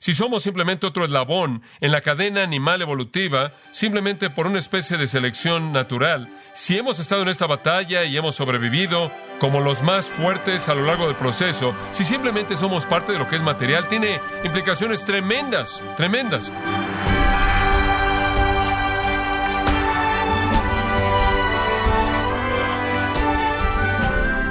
si 0.00 0.14
somos 0.14 0.42
simplemente 0.42 0.86
otro 0.86 1.04
eslabón 1.04 1.62
en 1.80 1.92
la 1.92 2.00
cadena 2.00 2.42
animal 2.42 2.80
evolutiva, 2.80 3.52
simplemente 3.70 4.30
por 4.30 4.46
una 4.46 4.58
especie 4.58 4.96
de 4.96 5.06
selección 5.06 5.72
natural, 5.72 6.34
si 6.54 6.78
hemos 6.78 6.98
estado 6.98 7.20
en 7.20 7.28
esta 7.28 7.46
batalla 7.46 8.04
y 8.04 8.16
hemos 8.16 8.34
sobrevivido 8.34 9.12
como 9.38 9.60
los 9.60 9.82
más 9.82 10.08
fuertes 10.08 10.70
a 10.70 10.74
lo 10.74 10.86
largo 10.86 11.06
del 11.06 11.16
proceso, 11.16 11.74
si 11.92 12.04
simplemente 12.04 12.56
somos 12.56 12.86
parte 12.86 13.12
de 13.12 13.18
lo 13.18 13.28
que 13.28 13.36
es 13.36 13.42
material, 13.42 13.88
tiene 13.88 14.20
implicaciones 14.42 15.04
tremendas, 15.04 15.82
tremendas. 15.98 16.50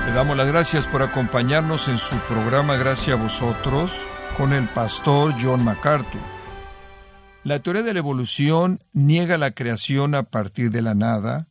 Le 0.06 0.12
damos 0.14 0.38
las 0.38 0.48
gracias 0.48 0.86
por 0.86 1.02
acompañarnos 1.02 1.88
en 1.88 1.98
su 1.98 2.16
programa. 2.20 2.76
Gracias 2.76 3.18
a 3.18 3.22
vosotros 3.22 3.92
con 4.38 4.54
el 4.54 4.68
pastor 4.70 5.34
John 5.42 5.64
MacArthur. 5.64 6.22
La 7.44 7.60
teoría 7.60 7.84
de 7.84 7.94
la 7.94 8.00
evolución 8.00 8.80
niega 8.94 9.38
la 9.38 9.52
creación 9.52 10.16
a 10.16 10.24
partir 10.24 10.72
de 10.72 10.82
la 10.82 10.96
nada 10.96 11.48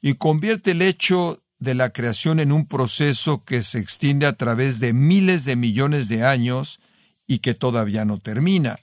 y 0.00 0.14
convierte 0.14 0.72
el 0.72 0.82
hecho 0.82 1.42
de 1.58 1.74
la 1.74 1.90
creación 1.90 2.40
en 2.40 2.52
un 2.52 2.66
proceso 2.66 3.44
que 3.44 3.62
se 3.62 3.78
extiende 3.78 4.26
a 4.26 4.36
través 4.36 4.78
de 4.78 4.92
miles 4.92 5.44
de 5.44 5.56
millones 5.56 6.08
de 6.08 6.24
años 6.24 6.80
y 7.26 7.38
que 7.38 7.54
todavía 7.54 8.04
no 8.04 8.18
termina. 8.18 8.76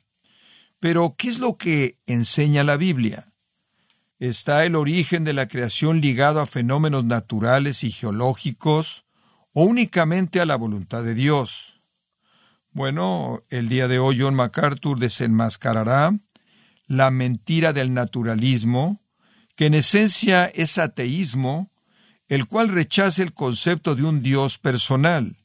Pero, 0.79 1.15
¿qué 1.17 1.29
es 1.29 1.39
lo 1.39 1.57
que 1.57 1.97
enseña 2.07 2.63
la 2.63 2.75
Biblia? 2.75 3.31
¿Está 4.19 4.65
el 4.65 4.75
origen 4.75 5.23
de 5.23 5.33
la 5.33 5.47
creación 5.47 6.01
ligado 6.01 6.39
a 6.39 6.45
fenómenos 6.45 7.05
naturales 7.05 7.83
y 7.83 7.91
geológicos 7.91 9.05
o 9.53 9.63
únicamente 9.63 10.41
a 10.41 10.45
la 10.45 10.55
voluntad 10.55 11.03
de 11.03 11.13
Dios? 11.13 11.72
Bueno, 12.73 13.43
el 13.51 13.69
día 13.69 13.87
de 13.87 13.99
hoy 13.99 14.17
John 14.19 14.33
MacArthur 14.33 14.97
desenmascarará 14.97 16.17
la 16.87 17.11
mentira 17.11 17.71
del 17.71 17.93
naturalismo, 17.93 18.99
que 19.55 19.67
en 19.67 19.75
esencia 19.75 20.45
es 20.45 20.79
ateísmo, 20.79 21.71
el 22.29 22.47
cual 22.47 22.69
rechaza 22.69 23.21
el 23.21 23.33
concepto 23.35 23.93
de 23.93 24.03
un 24.03 24.23
Dios 24.23 24.57
personal. 24.57 25.37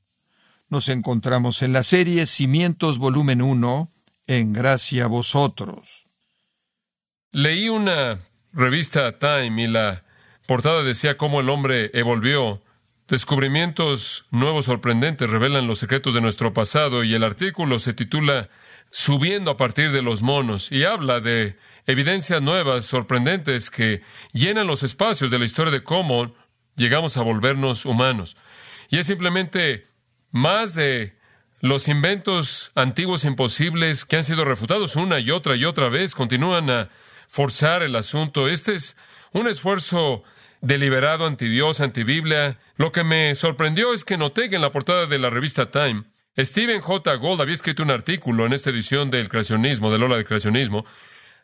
Nos 0.70 0.88
encontramos 0.88 1.60
en 1.60 1.74
la 1.74 1.82
serie 1.82 2.24
Cimientos 2.24 2.96
volumen 2.96 3.42
1, 3.42 3.92
en 4.26 4.54
Gracia 4.54 5.04
a 5.04 5.08
vosotros. 5.08 6.06
Leí 7.30 7.68
una 7.68 8.20
revista 8.54 9.18
Time 9.18 9.64
y 9.64 9.66
la 9.66 10.02
portada 10.46 10.82
decía 10.82 11.18
cómo 11.18 11.40
el 11.40 11.50
hombre 11.50 11.90
evolvió 11.92 12.62
Descubrimientos 13.08 14.26
nuevos 14.30 14.66
sorprendentes 14.66 15.30
revelan 15.30 15.66
los 15.66 15.78
secretos 15.78 16.12
de 16.12 16.20
nuestro 16.20 16.52
pasado 16.52 17.04
y 17.04 17.14
el 17.14 17.24
artículo 17.24 17.78
se 17.78 17.94
titula 17.94 18.50
Subiendo 18.90 19.50
a 19.50 19.56
partir 19.56 19.92
de 19.92 20.02
los 20.02 20.22
monos 20.22 20.70
y 20.70 20.84
habla 20.84 21.20
de 21.20 21.56
evidencias 21.86 22.42
nuevas, 22.42 22.84
sorprendentes, 22.84 23.70
que 23.70 24.02
llenan 24.32 24.66
los 24.66 24.82
espacios 24.82 25.30
de 25.30 25.38
la 25.38 25.46
historia 25.46 25.72
de 25.72 25.82
cómo 25.82 26.34
llegamos 26.76 27.16
a 27.16 27.22
volvernos 27.22 27.86
humanos. 27.86 28.36
Y 28.90 28.98
es 28.98 29.06
simplemente 29.06 29.86
más 30.30 30.74
de 30.74 31.16
los 31.60 31.88
inventos 31.88 32.72
antiguos 32.74 33.24
imposibles 33.24 34.04
que 34.04 34.16
han 34.16 34.24
sido 34.24 34.44
refutados 34.44 34.96
una 34.96 35.18
y 35.18 35.30
otra 35.30 35.56
y 35.56 35.64
otra 35.64 35.88
vez, 35.88 36.14
continúan 36.14 36.68
a 36.68 36.90
forzar 37.28 37.82
el 37.82 37.96
asunto. 37.96 38.48
Este 38.48 38.74
es 38.74 38.98
un 39.32 39.48
esfuerzo 39.48 40.24
deliberado 40.60 41.26
anti-Dios, 41.26 41.80
anti-Biblia. 41.80 42.58
Lo 42.76 42.92
que 42.92 43.04
me 43.04 43.34
sorprendió 43.34 43.94
es 43.94 44.04
que 44.04 44.18
noté 44.18 44.48
que 44.48 44.56
en 44.56 44.62
la 44.62 44.72
portada 44.72 45.06
de 45.06 45.18
la 45.18 45.30
revista 45.30 45.70
Time, 45.70 46.04
Stephen 46.38 46.80
J. 46.80 47.14
Gold 47.16 47.40
había 47.40 47.54
escrito 47.54 47.82
un 47.82 47.90
artículo 47.90 48.46
en 48.46 48.52
esta 48.52 48.70
edición 48.70 49.10
del 49.10 49.28
creacionismo, 49.28 49.90
del 49.90 50.04
Ola 50.04 50.16
del 50.16 50.24
creacionismo, 50.24 50.84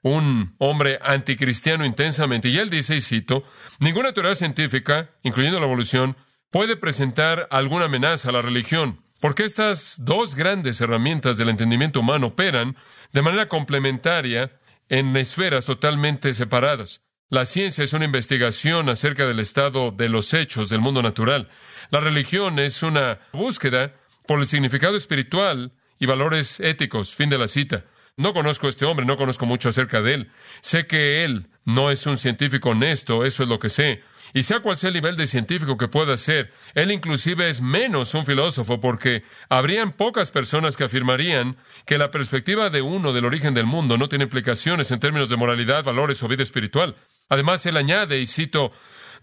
un 0.02 0.54
hombre 0.58 0.98
anticristiano 1.02 1.84
intensamente, 1.84 2.48
y 2.48 2.58
él 2.58 2.70
dice, 2.70 2.94
y 2.94 3.00
cito, 3.00 3.44
ninguna 3.80 4.12
teoría 4.12 4.34
científica, 4.34 5.10
incluyendo 5.22 5.58
la 5.58 5.66
evolución, 5.66 6.16
puede 6.50 6.76
presentar 6.76 7.48
alguna 7.50 7.86
amenaza 7.86 8.28
a 8.28 8.32
la 8.32 8.42
religión, 8.42 9.02
porque 9.20 9.44
estas 9.44 9.96
dos 9.98 10.34
grandes 10.34 10.80
herramientas 10.80 11.38
del 11.38 11.48
entendimiento 11.48 12.00
humano 12.00 12.28
operan 12.28 12.76
de 13.12 13.22
manera 13.22 13.48
complementaria 13.48 14.52
en 14.88 15.16
esferas 15.16 15.64
totalmente 15.64 16.34
separadas. 16.34 17.00
La 17.34 17.46
ciencia 17.46 17.82
es 17.82 17.92
una 17.92 18.04
investigación 18.04 18.88
acerca 18.88 19.26
del 19.26 19.40
estado 19.40 19.90
de 19.90 20.08
los 20.08 20.32
hechos 20.34 20.68
del 20.68 20.78
mundo 20.78 21.02
natural. 21.02 21.48
La 21.90 21.98
religión 21.98 22.60
es 22.60 22.84
una 22.84 23.18
búsqueda 23.32 23.92
por 24.28 24.38
el 24.38 24.46
significado 24.46 24.96
espiritual 24.96 25.72
y 25.98 26.06
valores 26.06 26.60
éticos. 26.60 27.16
Fin 27.16 27.30
de 27.30 27.38
la 27.38 27.48
cita. 27.48 27.86
No 28.16 28.34
conozco 28.34 28.68
a 28.68 28.70
este 28.70 28.84
hombre, 28.84 29.04
no 29.04 29.16
conozco 29.16 29.46
mucho 29.46 29.68
acerca 29.68 30.00
de 30.00 30.14
él. 30.14 30.30
Sé 30.60 30.86
que 30.86 31.24
él 31.24 31.48
no 31.64 31.90
es 31.90 32.06
un 32.06 32.18
científico 32.18 32.70
honesto, 32.70 33.24
eso 33.24 33.42
es 33.42 33.48
lo 33.48 33.58
que 33.58 33.68
sé. 33.68 34.04
Y 34.32 34.44
sea 34.44 34.60
cual 34.60 34.76
sea 34.76 34.88
el 34.88 34.94
nivel 34.94 35.16
de 35.16 35.26
científico 35.26 35.76
que 35.76 35.88
pueda 35.88 36.16
ser, 36.16 36.52
él 36.74 36.92
inclusive 36.92 37.48
es 37.48 37.60
menos 37.60 38.14
un 38.14 38.26
filósofo 38.26 38.78
porque 38.80 39.24
habrían 39.48 39.92
pocas 39.92 40.30
personas 40.30 40.76
que 40.76 40.84
afirmarían 40.84 41.56
que 41.84 41.98
la 41.98 42.12
perspectiva 42.12 42.70
de 42.70 42.80
uno 42.80 43.12
del 43.12 43.24
origen 43.24 43.54
del 43.54 43.66
mundo 43.66 43.98
no 43.98 44.08
tiene 44.08 44.24
implicaciones 44.24 44.92
en 44.92 45.00
términos 45.00 45.30
de 45.30 45.36
moralidad, 45.36 45.82
valores 45.82 46.22
o 46.22 46.28
vida 46.28 46.44
espiritual. 46.44 46.94
Además, 47.28 47.64
él 47.66 47.76
añade, 47.76 48.20
y 48.20 48.26
cito, 48.26 48.72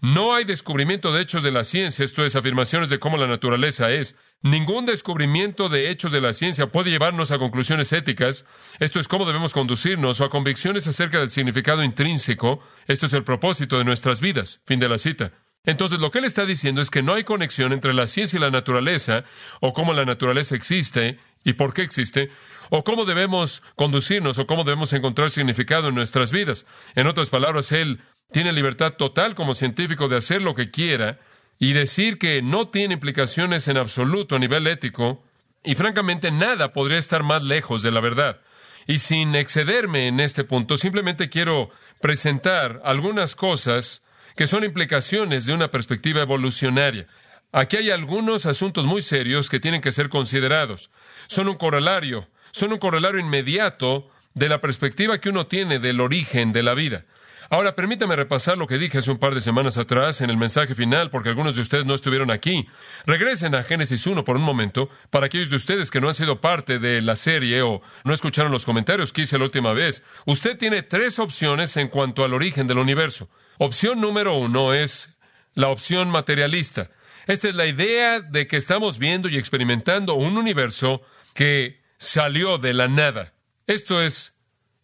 no 0.02 0.34
hay 0.34 0.44
descubrimiento 0.44 1.12
de 1.12 1.22
hechos 1.22 1.44
de 1.44 1.52
la 1.52 1.62
ciencia, 1.62 2.04
esto 2.04 2.24
es, 2.24 2.34
afirmaciones 2.34 2.90
de 2.90 2.98
cómo 2.98 3.16
la 3.16 3.28
naturaleza 3.28 3.92
es. 3.92 4.16
Ningún 4.42 4.84
descubrimiento 4.84 5.68
de 5.68 5.90
hechos 5.90 6.10
de 6.10 6.20
la 6.20 6.32
ciencia 6.32 6.66
puede 6.66 6.90
llevarnos 6.90 7.30
a 7.30 7.38
conclusiones 7.38 7.92
éticas, 7.92 8.44
esto 8.80 8.98
es, 8.98 9.06
cómo 9.06 9.26
debemos 9.26 9.52
conducirnos, 9.52 10.20
o 10.20 10.24
a 10.24 10.30
convicciones 10.30 10.88
acerca 10.88 11.20
del 11.20 11.30
significado 11.30 11.84
intrínseco, 11.84 12.58
esto 12.88 13.06
es 13.06 13.12
el 13.12 13.22
propósito 13.22 13.78
de 13.78 13.84
nuestras 13.84 14.20
vidas. 14.20 14.60
Fin 14.66 14.80
de 14.80 14.88
la 14.88 14.98
cita. 14.98 15.32
Entonces, 15.64 16.00
lo 16.00 16.10
que 16.10 16.18
él 16.18 16.24
está 16.24 16.44
diciendo 16.44 16.80
es 16.80 16.90
que 16.90 17.04
no 17.04 17.14
hay 17.14 17.22
conexión 17.22 17.72
entre 17.72 17.94
la 17.94 18.08
ciencia 18.08 18.36
y 18.36 18.40
la 18.40 18.50
naturaleza, 18.50 19.22
o 19.60 19.72
cómo 19.72 19.94
la 19.94 20.04
naturaleza 20.04 20.56
existe 20.56 21.20
y 21.44 21.54
por 21.54 21.74
qué 21.74 21.82
existe, 21.82 22.30
o 22.70 22.84
cómo 22.84 23.04
debemos 23.04 23.62
conducirnos, 23.76 24.38
o 24.38 24.46
cómo 24.46 24.64
debemos 24.64 24.92
encontrar 24.92 25.30
significado 25.30 25.88
en 25.88 25.94
nuestras 25.94 26.32
vidas. 26.32 26.66
En 26.94 27.06
otras 27.06 27.30
palabras, 27.30 27.72
él 27.72 28.00
tiene 28.30 28.52
libertad 28.52 28.94
total 28.94 29.34
como 29.34 29.54
científico 29.54 30.08
de 30.08 30.16
hacer 30.16 30.40
lo 30.40 30.54
que 30.54 30.70
quiera 30.70 31.18
y 31.58 31.74
decir 31.74 32.18
que 32.18 32.42
no 32.42 32.66
tiene 32.66 32.94
implicaciones 32.94 33.68
en 33.68 33.76
absoluto 33.76 34.36
a 34.36 34.38
nivel 34.38 34.66
ético, 34.66 35.22
y 35.64 35.74
francamente 35.74 36.30
nada 36.30 36.72
podría 36.72 36.98
estar 36.98 37.22
más 37.22 37.42
lejos 37.42 37.82
de 37.82 37.92
la 37.92 38.00
verdad. 38.00 38.40
Y 38.86 38.98
sin 38.98 39.34
excederme 39.34 40.08
en 40.08 40.18
este 40.18 40.44
punto, 40.44 40.76
simplemente 40.76 41.28
quiero 41.28 41.70
presentar 42.00 42.80
algunas 42.84 43.36
cosas 43.36 44.02
que 44.34 44.46
son 44.46 44.64
implicaciones 44.64 45.46
de 45.46 45.52
una 45.52 45.70
perspectiva 45.70 46.22
evolucionaria. 46.22 47.06
Aquí 47.52 47.76
hay 47.76 47.90
algunos 47.90 48.46
asuntos 48.46 48.86
muy 48.86 49.02
serios 49.02 49.50
que 49.50 49.60
tienen 49.60 49.82
que 49.82 49.92
ser 49.92 50.08
considerados. 50.08 50.90
Son 51.26 51.48
un 51.48 51.56
corolario, 51.56 52.26
son 52.50 52.72
un 52.72 52.78
corolario 52.78 53.20
inmediato 53.20 54.08
de 54.32 54.48
la 54.48 54.62
perspectiva 54.62 55.18
que 55.18 55.28
uno 55.28 55.46
tiene 55.46 55.78
del 55.78 56.00
origen 56.00 56.52
de 56.52 56.62
la 56.62 56.72
vida. 56.72 57.04
Ahora, 57.50 57.74
permítame 57.74 58.16
repasar 58.16 58.56
lo 58.56 58.66
que 58.66 58.78
dije 58.78 58.96
hace 58.96 59.10
un 59.10 59.18
par 59.18 59.34
de 59.34 59.42
semanas 59.42 59.76
atrás 59.76 60.22
en 60.22 60.30
el 60.30 60.38
mensaje 60.38 60.74
final, 60.74 61.10
porque 61.10 61.28
algunos 61.28 61.54
de 61.54 61.60
ustedes 61.60 61.84
no 61.84 61.92
estuvieron 61.92 62.30
aquí. 62.30 62.66
Regresen 63.04 63.54
a 63.54 63.62
Génesis 63.62 64.06
1 64.06 64.24
por 64.24 64.36
un 64.36 64.42
momento, 64.42 64.88
para 65.10 65.26
aquellos 65.26 65.50
de 65.50 65.56
ustedes 65.56 65.90
que 65.90 66.00
no 66.00 66.08
han 66.08 66.14
sido 66.14 66.40
parte 66.40 66.78
de 66.78 67.02
la 67.02 67.16
serie 67.16 67.60
o 67.60 67.82
no 68.04 68.14
escucharon 68.14 68.50
los 68.50 68.64
comentarios 68.64 69.12
que 69.12 69.20
hice 69.20 69.36
la 69.36 69.44
última 69.44 69.74
vez. 69.74 70.02
Usted 70.24 70.56
tiene 70.56 70.80
tres 70.80 71.18
opciones 71.18 71.76
en 71.76 71.88
cuanto 71.88 72.24
al 72.24 72.32
origen 72.32 72.66
del 72.66 72.78
universo. 72.78 73.28
Opción 73.58 74.00
número 74.00 74.38
uno 74.38 74.72
es 74.72 75.10
la 75.52 75.68
opción 75.68 76.08
materialista. 76.08 76.88
Esta 77.26 77.48
es 77.48 77.54
la 77.54 77.66
idea 77.66 78.20
de 78.20 78.46
que 78.46 78.56
estamos 78.56 78.98
viendo 78.98 79.28
y 79.28 79.36
experimentando 79.36 80.14
un 80.14 80.36
universo 80.36 81.02
que 81.34 81.80
salió 81.96 82.58
de 82.58 82.74
la 82.74 82.88
nada. 82.88 83.32
Esto 83.66 84.02
es 84.02 84.34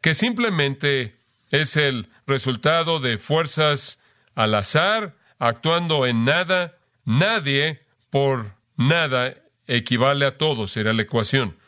que 0.01 0.15
simplemente 0.15 1.17
es 1.51 1.77
el 1.77 2.09
resultado 2.27 3.01
de 3.01 3.19
fuerzas 3.19 3.99
al 4.35 4.55
azar, 4.55 5.17
actuando 5.39 6.07
en 6.07 6.25
nada. 6.25 6.77
Nadie 7.05 7.83
por 8.11 8.55
nada 8.77 9.35
equivale 9.67 10.27
a 10.27 10.37
todo, 10.37 10.67
será 10.67 10.93
la 10.93 11.03
ecuación. 11.03 11.59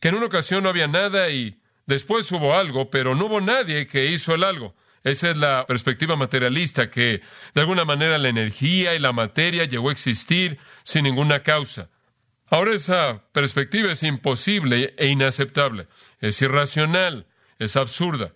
Que 0.00 0.08
en 0.08 0.16
una 0.16 0.26
ocasión 0.26 0.62
no 0.62 0.68
había 0.68 0.88
nada 0.88 1.30
y 1.30 1.60
después 1.86 2.30
hubo 2.32 2.54
algo, 2.54 2.90
pero 2.90 3.14
no 3.14 3.26
hubo 3.26 3.40
nadie 3.40 3.86
que 3.86 4.06
hizo 4.06 4.34
el 4.34 4.42
algo. 4.42 4.74
Esa 5.06 5.30
es 5.30 5.36
la 5.36 5.64
perspectiva 5.68 6.16
materialista, 6.16 6.90
que 6.90 7.20
de 7.54 7.60
alguna 7.60 7.84
manera 7.84 8.18
la 8.18 8.28
energía 8.28 8.96
y 8.96 8.98
la 8.98 9.12
materia 9.12 9.64
llegó 9.64 9.88
a 9.88 9.92
existir 9.92 10.58
sin 10.82 11.04
ninguna 11.04 11.44
causa. 11.44 11.90
Ahora 12.48 12.72
esa 12.74 13.22
perspectiva 13.30 13.92
es 13.92 14.02
imposible 14.02 14.94
e 14.98 15.06
inaceptable, 15.06 15.86
es 16.18 16.42
irracional, 16.42 17.28
es 17.60 17.76
absurda. 17.76 18.32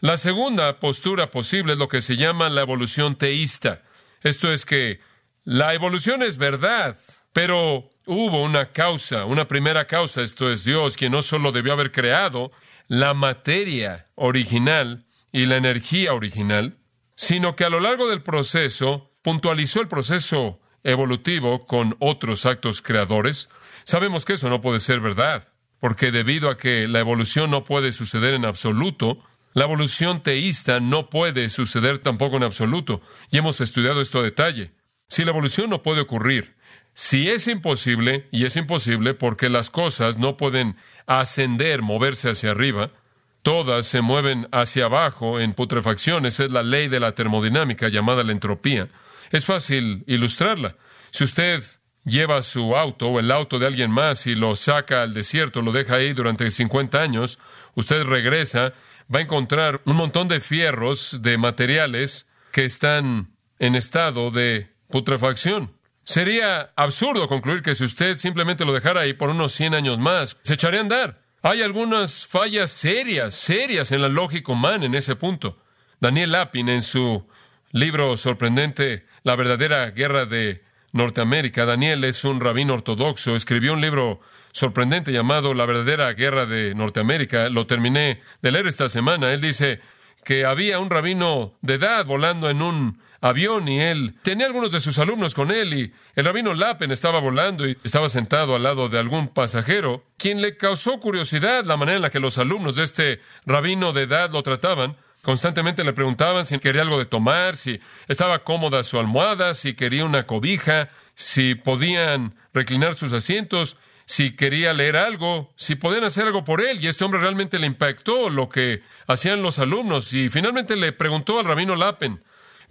La 0.00 0.16
segunda 0.16 0.80
postura 0.80 1.30
posible 1.30 1.74
es 1.74 1.78
lo 1.78 1.86
que 1.86 2.00
se 2.00 2.16
llama 2.16 2.48
la 2.48 2.62
evolución 2.62 3.14
teísta. 3.14 3.82
Esto 4.24 4.50
es 4.50 4.66
que 4.66 4.98
la 5.44 5.74
evolución 5.74 6.24
es 6.24 6.38
verdad, 6.38 6.96
Pero 7.32 7.88
hubo 8.06 8.42
una 8.42 8.72
causa, 8.72 9.26
una 9.26 9.46
primera 9.46 9.86
causa, 9.86 10.22
esto 10.22 10.50
es 10.50 10.64
Dios, 10.64 10.96
quien 10.96 11.12
no 11.12 11.22
solo 11.22 11.52
debió 11.52 11.72
haber 11.72 11.92
creado 11.92 12.50
la 12.88 13.14
materia 13.14 14.08
original 14.16 15.06
y 15.32 15.46
la 15.46 15.56
energía 15.56 16.14
original, 16.14 16.78
sino 17.16 17.56
que 17.56 17.64
a 17.64 17.70
lo 17.70 17.80
largo 17.80 18.08
del 18.08 18.22
proceso 18.22 19.12
puntualizó 19.22 19.80
el 19.80 19.88
proceso 19.88 20.60
evolutivo 20.82 21.66
con 21.66 21.96
otros 21.98 22.46
actos 22.46 22.82
creadores. 22.82 23.48
Sabemos 23.84 24.24
que 24.24 24.34
eso 24.34 24.48
no 24.48 24.60
puede 24.60 24.80
ser 24.80 25.00
verdad, 25.00 25.52
porque 25.78 26.10
debido 26.10 26.50
a 26.50 26.56
que 26.56 26.88
la 26.88 27.00
evolución 27.00 27.50
no 27.50 27.64
puede 27.64 27.92
suceder 27.92 28.34
en 28.34 28.44
absoluto, 28.44 29.22
la 29.52 29.64
evolución 29.64 30.22
teísta 30.22 30.80
no 30.80 31.10
puede 31.10 31.48
suceder 31.48 31.98
tampoco 31.98 32.36
en 32.36 32.44
absoluto, 32.44 33.02
y 33.30 33.38
hemos 33.38 33.60
estudiado 33.60 34.00
esto 34.00 34.20
a 34.20 34.22
detalle. 34.22 34.72
Si 35.08 35.24
la 35.24 35.32
evolución 35.32 35.70
no 35.70 35.82
puede 35.82 36.02
ocurrir, 36.02 36.54
si 36.94 37.30
es 37.30 37.48
imposible, 37.48 38.28
y 38.30 38.44
es 38.44 38.56
imposible 38.56 39.14
porque 39.14 39.48
las 39.48 39.70
cosas 39.70 40.18
no 40.18 40.36
pueden 40.36 40.76
ascender, 41.06 41.82
moverse 41.82 42.30
hacia 42.30 42.52
arriba, 42.52 42.92
todas 43.42 43.86
se 43.86 44.00
mueven 44.00 44.48
hacia 44.52 44.86
abajo 44.86 45.40
en 45.40 45.54
putrefacción, 45.54 46.26
esa 46.26 46.44
es 46.44 46.50
la 46.50 46.62
ley 46.62 46.88
de 46.88 47.00
la 47.00 47.12
termodinámica 47.12 47.88
llamada 47.88 48.22
la 48.22 48.32
entropía. 48.32 48.88
Es 49.30 49.44
fácil 49.44 50.04
ilustrarla. 50.06 50.76
Si 51.10 51.24
usted 51.24 51.62
lleva 52.04 52.42
su 52.42 52.76
auto 52.76 53.08
o 53.08 53.20
el 53.20 53.30
auto 53.30 53.58
de 53.58 53.66
alguien 53.66 53.90
más 53.90 54.26
y 54.26 54.34
lo 54.34 54.56
saca 54.56 55.02
al 55.02 55.14
desierto, 55.14 55.62
lo 55.62 55.72
deja 55.72 55.96
ahí 55.96 56.12
durante 56.12 56.50
50 56.50 57.00
años, 57.00 57.38
usted 57.74 58.02
regresa, 58.02 58.72
va 59.12 59.18
a 59.18 59.22
encontrar 59.22 59.80
un 59.84 59.96
montón 59.96 60.28
de 60.28 60.40
fierros, 60.40 61.22
de 61.22 61.38
materiales 61.38 62.26
que 62.52 62.64
están 62.64 63.36
en 63.58 63.74
estado 63.74 64.30
de 64.30 64.70
putrefacción. 64.88 65.72
Sería 66.02 66.72
absurdo 66.76 67.28
concluir 67.28 67.62
que 67.62 67.74
si 67.74 67.84
usted 67.84 68.16
simplemente 68.16 68.64
lo 68.64 68.72
dejara 68.72 69.02
ahí 69.02 69.12
por 69.12 69.30
unos 69.30 69.52
100 69.52 69.74
años 69.74 69.98
más, 69.98 70.36
se 70.42 70.54
echaría 70.54 70.80
a 70.80 70.82
andar. 70.82 71.22
Hay 71.42 71.62
algunas 71.62 72.26
fallas 72.26 72.70
serias, 72.70 73.34
serias 73.34 73.92
en 73.92 74.02
la 74.02 74.10
lógica 74.10 74.52
humana 74.52 74.84
en 74.84 74.94
ese 74.94 75.16
punto. 75.16 75.56
Daniel 75.98 76.32
Lapin, 76.32 76.68
en 76.68 76.82
su 76.82 77.26
libro 77.72 78.18
sorprendente, 78.18 79.06
La 79.22 79.36
verdadera 79.36 79.90
guerra 79.90 80.26
de 80.26 80.62
Norteamérica, 80.92 81.64
Daniel 81.64 82.04
es 82.04 82.24
un 82.24 82.40
rabino 82.40 82.74
ortodoxo, 82.74 83.36
escribió 83.36 83.72
un 83.72 83.80
libro 83.80 84.20
sorprendente 84.52 85.12
llamado 85.12 85.54
La 85.54 85.64
verdadera 85.64 86.12
guerra 86.12 86.44
de 86.44 86.74
Norteamérica. 86.74 87.48
Lo 87.48 87.66
terminé 87.66 88.20
de 88.42 88.50
leer 88.50 88.66
esta 88.66 88.90
semana. 88.90 89.32
Él 89.32 89.40
dice 89.40 89.80
que 90.24 90.44
había 90.44 90.78
un 90.78 90.90
rabino 90.90 91.54
de 91.62 91.74
edad 91.74 92.04
volando 92.04 92.50
en 92.50 92.60
un 92.60 93.00
avión 93.20 93.68
y 93.68 93.80
él 93.80 94.14
tenía 94.22 94.46
algunos 94.46 94.72
de 94.72 94.80
sus 94.80 94.98
alumnos 94.98 95.34
con 95.34 95.50
él 95.50 95.74
y 95.74 95.92
el 96.14 96.24
rabino 96.24 96.54
Lapen 96.54 96.90
estaba 96.90 97.20
volando 97.20 97.68
y 97.68 97.76
estaba 97.84 98.08
sentado 98.08 98.54
al 98.54 98.62
lado 98.62 98.88
de 98.88 98.98
algún 98.98 99.28
pasajero, 99.28 100.04
quien 100.16 100.40
le 100.40 100.56
causó 100.56 100.98
curiosidad 101.00 101.64
la 101.64 101.76
manera 101.76 101.96
en 101.96 102.02
la 102.02 102.10
que 102.10 102.20
los 102.20 102.38
alumnos 102.38 102.76
de 102.76 102.84
este 102.84 103.20
rabino 103.44 103.92
de 103.92 104.02
edad 104.02 104.30
lo 104.30 104.42
trataban. 104.42 104.96
Constantemente 105.22 105.84
le 105.84 105.92
preguntaban 105.92 106.46
si 106.46 106.58
quería 106.58 106.80
algo 106.80 106.98
de 106.98 107.04
tomar, 107.04 107.56
si 107.56 107.78
estaba 108.08 108.38
cómoda 108.42 108.82
su 108.82 108.98
almohada, 108.98 109.52
si 109.52 109.74
quería 109.74 110.06
una 110.06 110.26
cobija, 110.26 110.88
si 111.14 111.54
podían 111.54 112.34
reclinar 112.54 112.94
sus 112.94 113.12
asientos, 113.12 113.76
si 114.06 114.34
quería 114.34 114.72
leer 114.72 114.96
algo, 114.96 115.52
si 115.56 115.76
podían 115.76 116.04
hacer 116.04 116.24
algo 116.24 116.42
por 116.42 116.62
él. 116.62 116.82
Y 116.82 116.88
este 116.88 117.04
hombre 117.04 117.20
realmente 117.20 117.58
le 117.58 117.66
impactó 117.66 118.30
lo 118.30 118.48
que 118.48 118.82
hacían 119.06 119.42
los 119.42 119.58
alumnos. 119.58 120.12
Y 120.14 120.30
finalmente 120.30 120.74
le 120.74 120.92
preguntó 120.92 121.38
al 121.38 121.44
rabino 121.44 121.76
Lapen, 121.76 122.22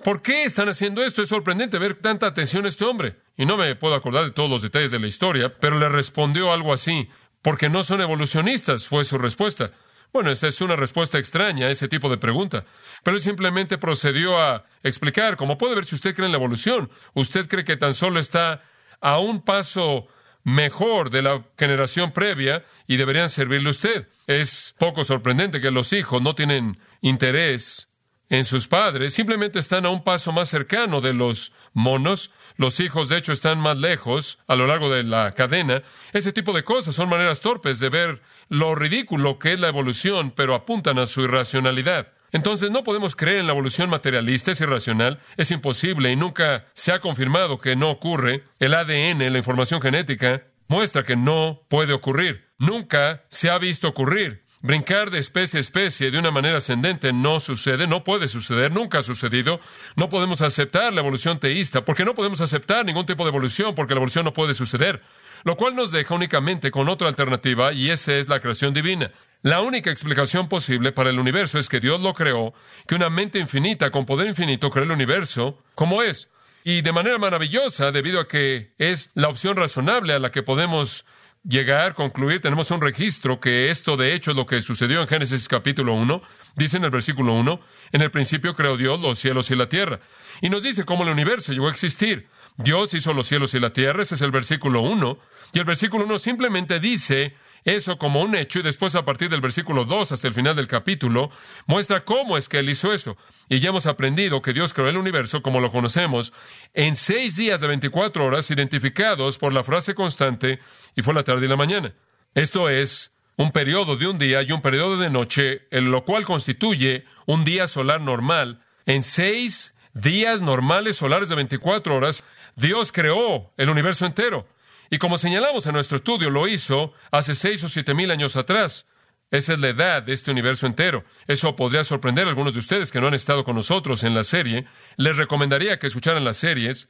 ¿Por 0.04 0.22
qué 0.22 0.44
están 0.44 0.70
haciendo 0.70 1.04
esto? 1.04 1.22
Es 1.22 1.30
sorprendente 1.30 1.78
ver 1.78 1.96
tanta 1.96 2.28
atención 2.28 2.66
a 2.66 2.70
este 2.70 2.86
hombre. 2.86 3.18
Y 3.36 3.46
no 3.46 3.58
me 3.58 3.76
puedo 3.76 3.96
acordar 3.96 4.26
de 4.26 4.32
todos 4.32 4.50
los 4.50 4.62
detalles 4.62 4.92
de 4.92 5.00
la 5.00 5.08
historia, 5.08 5.58
pero 5.60 5.78
le 5.78 5.90
respondió 5.90 6.52
algo 6.52 6.72
así. 6.72 7.10
Porque 7.42 7.70
no 7.70 7.84
son 7.84 8.02
evolucionistas, 8.02 8.88
fue 8.88 9.04
su 9.04 9.18
respuesta. 9.18 9.72
Bueno, 10.12 10.32
esa 10.32 10.48
es 10.48 10.60
una 10.62 10.76
respuesta 10.76 11.20
extraña 11.20 11.68
a 11.68 11.70
ese 11.70 11.88
tipo 11.88 12.10
de 12.10 12.18
pregunta. 12.18 12.66
Pero 13.04 13.18
él 13.18 13.22
simplemente 13.22 13.78
procedió 13.78 14.38
a 14.40 14.66
explicar, 14.84 15.38
como 15.38 15.58
puede 15.58 15.76
ver 15.76 15.86
si 15.86 15.96
usted 15.96 16.16
cree 16.16 16.26
en 16.26 16.32
la 16.32 16.38
evolución, 16.38 16.90
usted 17.14 17.48
cree 17.48 17.64
que 17.64 17.78
tan 17.78 17.94
solo 17.94 18.20
está 18.20 18.64
a 19.02 19.20
un 19.20 19.44
paso 19.44 20.08
mejor 20.44 21.10
de 21.10 21.22
la 21.22 21.44
generación 21.58 22.12
previa 22.12 22.64
y 22.88 22.98
deberían 22.98 23.30
servirle 23.30 23.68
a 23.68 23.72
usted. 23.72 24.08
Es 24.28 24.74
poco 24.80 25.04
sorprendente 25.04 25.62
que 25.62 25.72
los 25.72 25.94
hijos 25.94 26.22
no 26.22 26.34
tienen 26.36 26.80
interés 27.02 27.89
en 28.30 28.46
sus 28.46 28.68
padres, 28.68 29.14
simplemente 29.14 29.60
están 29.60 29.86
a 29.86 29.90
un 29.90 30.04
paso 30.04 30.32
más 30.32 30.50
cercano 30.50 31.02
de 31.02 31.14
los 31.14 31.52
monos, 31.74 32.32
los 32.58 32.80
hijos 32.80 33.10
de 33.10 33.18
hecho 33.18 33.32
están 33.32 33.60
más 33.60 33.78
lejos 33.78 34.40
a 34.48 34.56
lo 34.56 34.68
largo 34.68 34.90
de 34.90 35.04
la 35.04 35.34
cadena. 35.34 35.82
Ese 36.14 36.32
tipo 36.32 36.54
de 36.54 36.64
cosas 36.64 36.94
son 36.94 37.10
maneras 37.10 37.42
torpes 37.42 37.80
de 37.80 37.90
ver 37.90 38.22
lo 38.48 38.76
ridículo 38.76 39.40
que 39.40 39.54
es 39.54 39.60
la 39.60 39.70
evolución, 39.70 40.32
pero 40.32 40.54
apuntan 40.54 41.00
a 41.00 41.06
su 41.06 41.22
irracionalidad. 41.22 42.14
Entonces 42.32 42.70
no 42.70 42.84
podemos 42.84 43.16
creer 43.16 43.40
en 43.40 43.48
la 43.48 43.54
evolución 43.54 43.90
materialista, 43.90 44.52
es 44.52 44.62
irracional, 44.62 45.20
es 45.38 45.50
imposible 45.50 46.12
y 46.12 46.16
nunca 46.16 46.66
se 46.74 46.92
ha 46.92 47.00
confirmado 47.00 47.58
que 47.58 47.76
no 47.76 47.90
ocurre. 47.90 48.44
El 48.60 48.76
ADN, 48.76 49.32
la 49.32 49.38
información 49.40 49.82
genética, 49.82 50.44
muestra 50.68 51.04
que 51.04 51.16
no 51.16 51.64
puede 51.70 51.94
ocurrir. 51.94 52.48
Nunca 52.60 53.24
se 53.30 53.50
ha 53.50 53.58
visto 53.58 53.88
ocurrir. 53.88 54.46
Brincar 54.62 55.10
de 55.10 55.20
especie 55.20 55.58
a 55.58 55.62
especie 55.62 56.12
de 56.12 56.20
una 56.20 56.32
manera 56.32 56.58
ascendente 56.58 57.14
no 57.14 57.40
sucede, 57.40 57.88
no 57.88 58.04
puede 58.04 58.28
suceder, 58.28 58.74
nunca 58.74 58.98
ha 58.98 59.02
sucedido. 59.02 59.62
No 59.96 60.10
podemos 60.10 60.42
aceptar 60.42 60.92
la 60.92 61.00
evolución 61.00 61.40
teísta, 61.40 61.86
porque 61.86 62.04
no 62.04 62.14
podemos 62.14 62.42
aceptar 62.42 62.86
ningún 62.86 63.06
tipo 63.06 63.24
de 63.24 63.30
evolución, 63.30 63.74
porque 63.74 63.94
la 63.94 64.00
evolución 64.00 64.26
no 64.26 64.34
puede 64.34 64.54
suceder. 64.54 65.02
Lo 65.46 65.56
cual 65.56 65.76
nos 65.76 65.94
deja 65.94 66.14
únicamente 66.14 66.72
con 66.72 66.90
otra 66.90 67.08
alternativa, 67.08 67.72
y 67.72 67.90
esa 67.90 68.16
es 68.16 68.28
la 68.28 68.42
creación 68.42 68.74
divina. 68.74 69.12
La 69.44 69.62
única 69.62 69.92
explicación 69.92 70.50
posible 70.50 70.92
para 70.92 71.10
el 71.12 71.20
universo 71.20 71.58
es 71.58 71.70
que 71.70 71.80
Dios 71.80 72.02
lo 72.02 72.14
creó, 72.14 72.54
que 72.86 72.96
una 72.96 73.10
mente 73.10 73.40
infinita 73.40 73.92
con 73.92 74.06
poder 74.06 74.28
infinito 74.28 74.70
creó 74.70 74.84
el 74.84 74.92
universo 74.92 75.64
como 75.74 76.04
es. 76.04 76.28
Y 76.66 76.82
de 76.82 76.92
manera 76.92 77.18
maravillosa, 77.18 77.94
debido 77.94 78.20
a 78.20 78.28
que 78.28 78.74
es 78.78 79.12
la 79.14 79.30
opción 79.30 79.56
razonable 79.56 80.12
a 80.12 80.20
la 80.20 80.32
que 80.32 80.44
podemos 80.44 81.06
llegar, 81.44 81.96
concluir, 81.96 82.42
tenemos 82.42 82.72
un 82.72 82.82
registro 82.82 83.40
que 83.40 83.70
esto 83.70 83.98
de 83.98 84.14
hecho 84.14 84.32
es 84.32 84.38
lo 84.38 84.46
que 84.46 84.62
sucedió 84.62 85.02
en 85.02 85.08
Génesis 85.08 85.48
capítulo 85.48 85.94
1. 85.94 86.22
Dice 86.56 86.78
en 86.78 86.84
el 86.84 86.92
versículo 86.92 87.34
1, 87.34 87.60
en 87.92 88.02
el 88.02 88.12
principio 88.12 88.54
creó 88.56 88.78
Dios 88.78 89.00
los 89.00 89.20
cielos 89.20 89.50
y 89.52 89.56
la 89.56 89.70
tierra. 89.70 90.00
Y 90.42 90.50
nos 90.50 90.64
dice 90.64 90.86
cómo 90.86 91.04
el 91.04 91.10
universo 91.10 91.54
llegó 91.54 91.68
a 91.68 91.72
existir. 91.72 92.28
Dios 92.58 92.94
hizo 92.94 93.14
los 93.14 93.28
cielos 93.28 93.54
y 93.54 93.60
la 93.60 93.72
tierra, 93.72 94.02
ese 94.04 94.16
es 94.16 94.22
el 94.22 94.32
versículo 94.32 94.82
1. 94.82 95.20
Y 95.54 95.60
el 95.60 95.66
versículo 95.66 96.06
1 96.06 96.18
simplemente 96.18 96.80
dice 96.80 97.36
eso 97.76 97.98
como 97.98 98.22
un 98.22 98.36
hecho 98.36 98.60
y 98.60 98.64
después 98.64 98.96
a 98.96 99.06
partir 99.06 99.30
del 99.30 99.42
versículo 99.42 99.86
2 99.86 100.12
hasta 100.12 100.28
el 100.28 100.34
final 100.34 100.56
del 100.56 100.68
capítulo 100.68 101.32
muestra 101.66 102.04
cómo 102.04 102.38
es 102.38 102.50
que 102.50 102.60
él 102.60 102.70
hizo 102.70 102.94
eso. 102.94 103.18
Y 103.48 103.60
ya 103.60 103.70
hemos 103.70 103.86
aprendido 103.86 104.42
que 104.42 104.54
Dios 104.54 104.74
creó 104.74 104.90
el 104.90 104.98
universo 104.98 105.42
como 105.42 105.60
lo 105.60 105.72
conocemos 105.72 106.34
en 106.74 106.96
seis 106.96 107.36
días 107.36 107.62
de 107.62 107.68
24 107.68 108.26
horas 108.26 108.50
identificados 108.52 109.38
por 109.38 109.54
la 109.54 109.64
frase 109.64 109.96
constante 109.96 110.60
y 110.96 111.02
fue 111.02 111.14
la 111.14 111.24
tarde 111.24 111.46
y 111.46 111.50
la 111.50 111.56
mañana. 111.56 111.94
Esto 112.36 112.70
es 112.70 113.12
un 113.38 113.52
periodo 113.52 113.96
de 113.96 114.08
un 114.08 114.18
día 114.18 114.42
y 114.42 114.52
un 114.52 114.62
periodo 114.62 114.98
de 114.98 115.10
noche, 115.10 115.62
en 115.72 115.92
lo 115.92 116.04
cual 116.04 116.26
constituye 116.26 117.06
un 117.26 117.46
día 117.46 117.68
solar 117.68 118.02
normal. 118.02 118.62
En 118.86 119.02
seis 119.02 119.74
días 119.94 120.42
normales 120.42 120.98
solares 120.98 121.30
de 121.30 121.36
24 121.36 121.96
horas, 121.96 122.24
Dios 122.56 122.92
creó 122.92 123.54
el 123.58 123.70
universo 123.70 124.06
entero. 124.06 124.46
Y 124.90 124.98
como 124.98 125.18
señalamos 125.18 125.66
en 125.68 125.74
nuestro 125.74 125.98
estudio, 125.98 126.30
lo 126.30 126.48
hizo 126.48 126.94
hace 127.12 127.36
seis 127.36 127.64
o 127.64 127.70
siete 127.70 127.94
mil 127.94 128.12
años 128.12 128.36
atrás. 128.36 128.88
Esa 129.32 129.54
es 129.54 129.60
la 129.60 129.70
edad 129.70 130.02
de 130.02 130.14
este 130.14 130.32
universo 130.32 130.66
entero. 130.66 131.04
Eso 131.28 131.56
podría 131.56 131.84
sorprender 131.84 132.26
a 132.26 132.30
algunos 132.30 132.54
de 132.54 132.60
ustedes 132.60 132.92
que 132.92 133.00
no 133.00 133.08
han 133.08 133.14
estado 133.14 133.44
con 133.44 133.56
nosotros 133.56 134.04
en 134.04 134.16
la 134.16 134.24
serie. 134.24 134.66
Les 134.98 135.18
recomendaría 135.18 135.78
que 135.78 135.88
escucharan 135.88 136.24
las 136.24 136.38
series. 136.38 136.90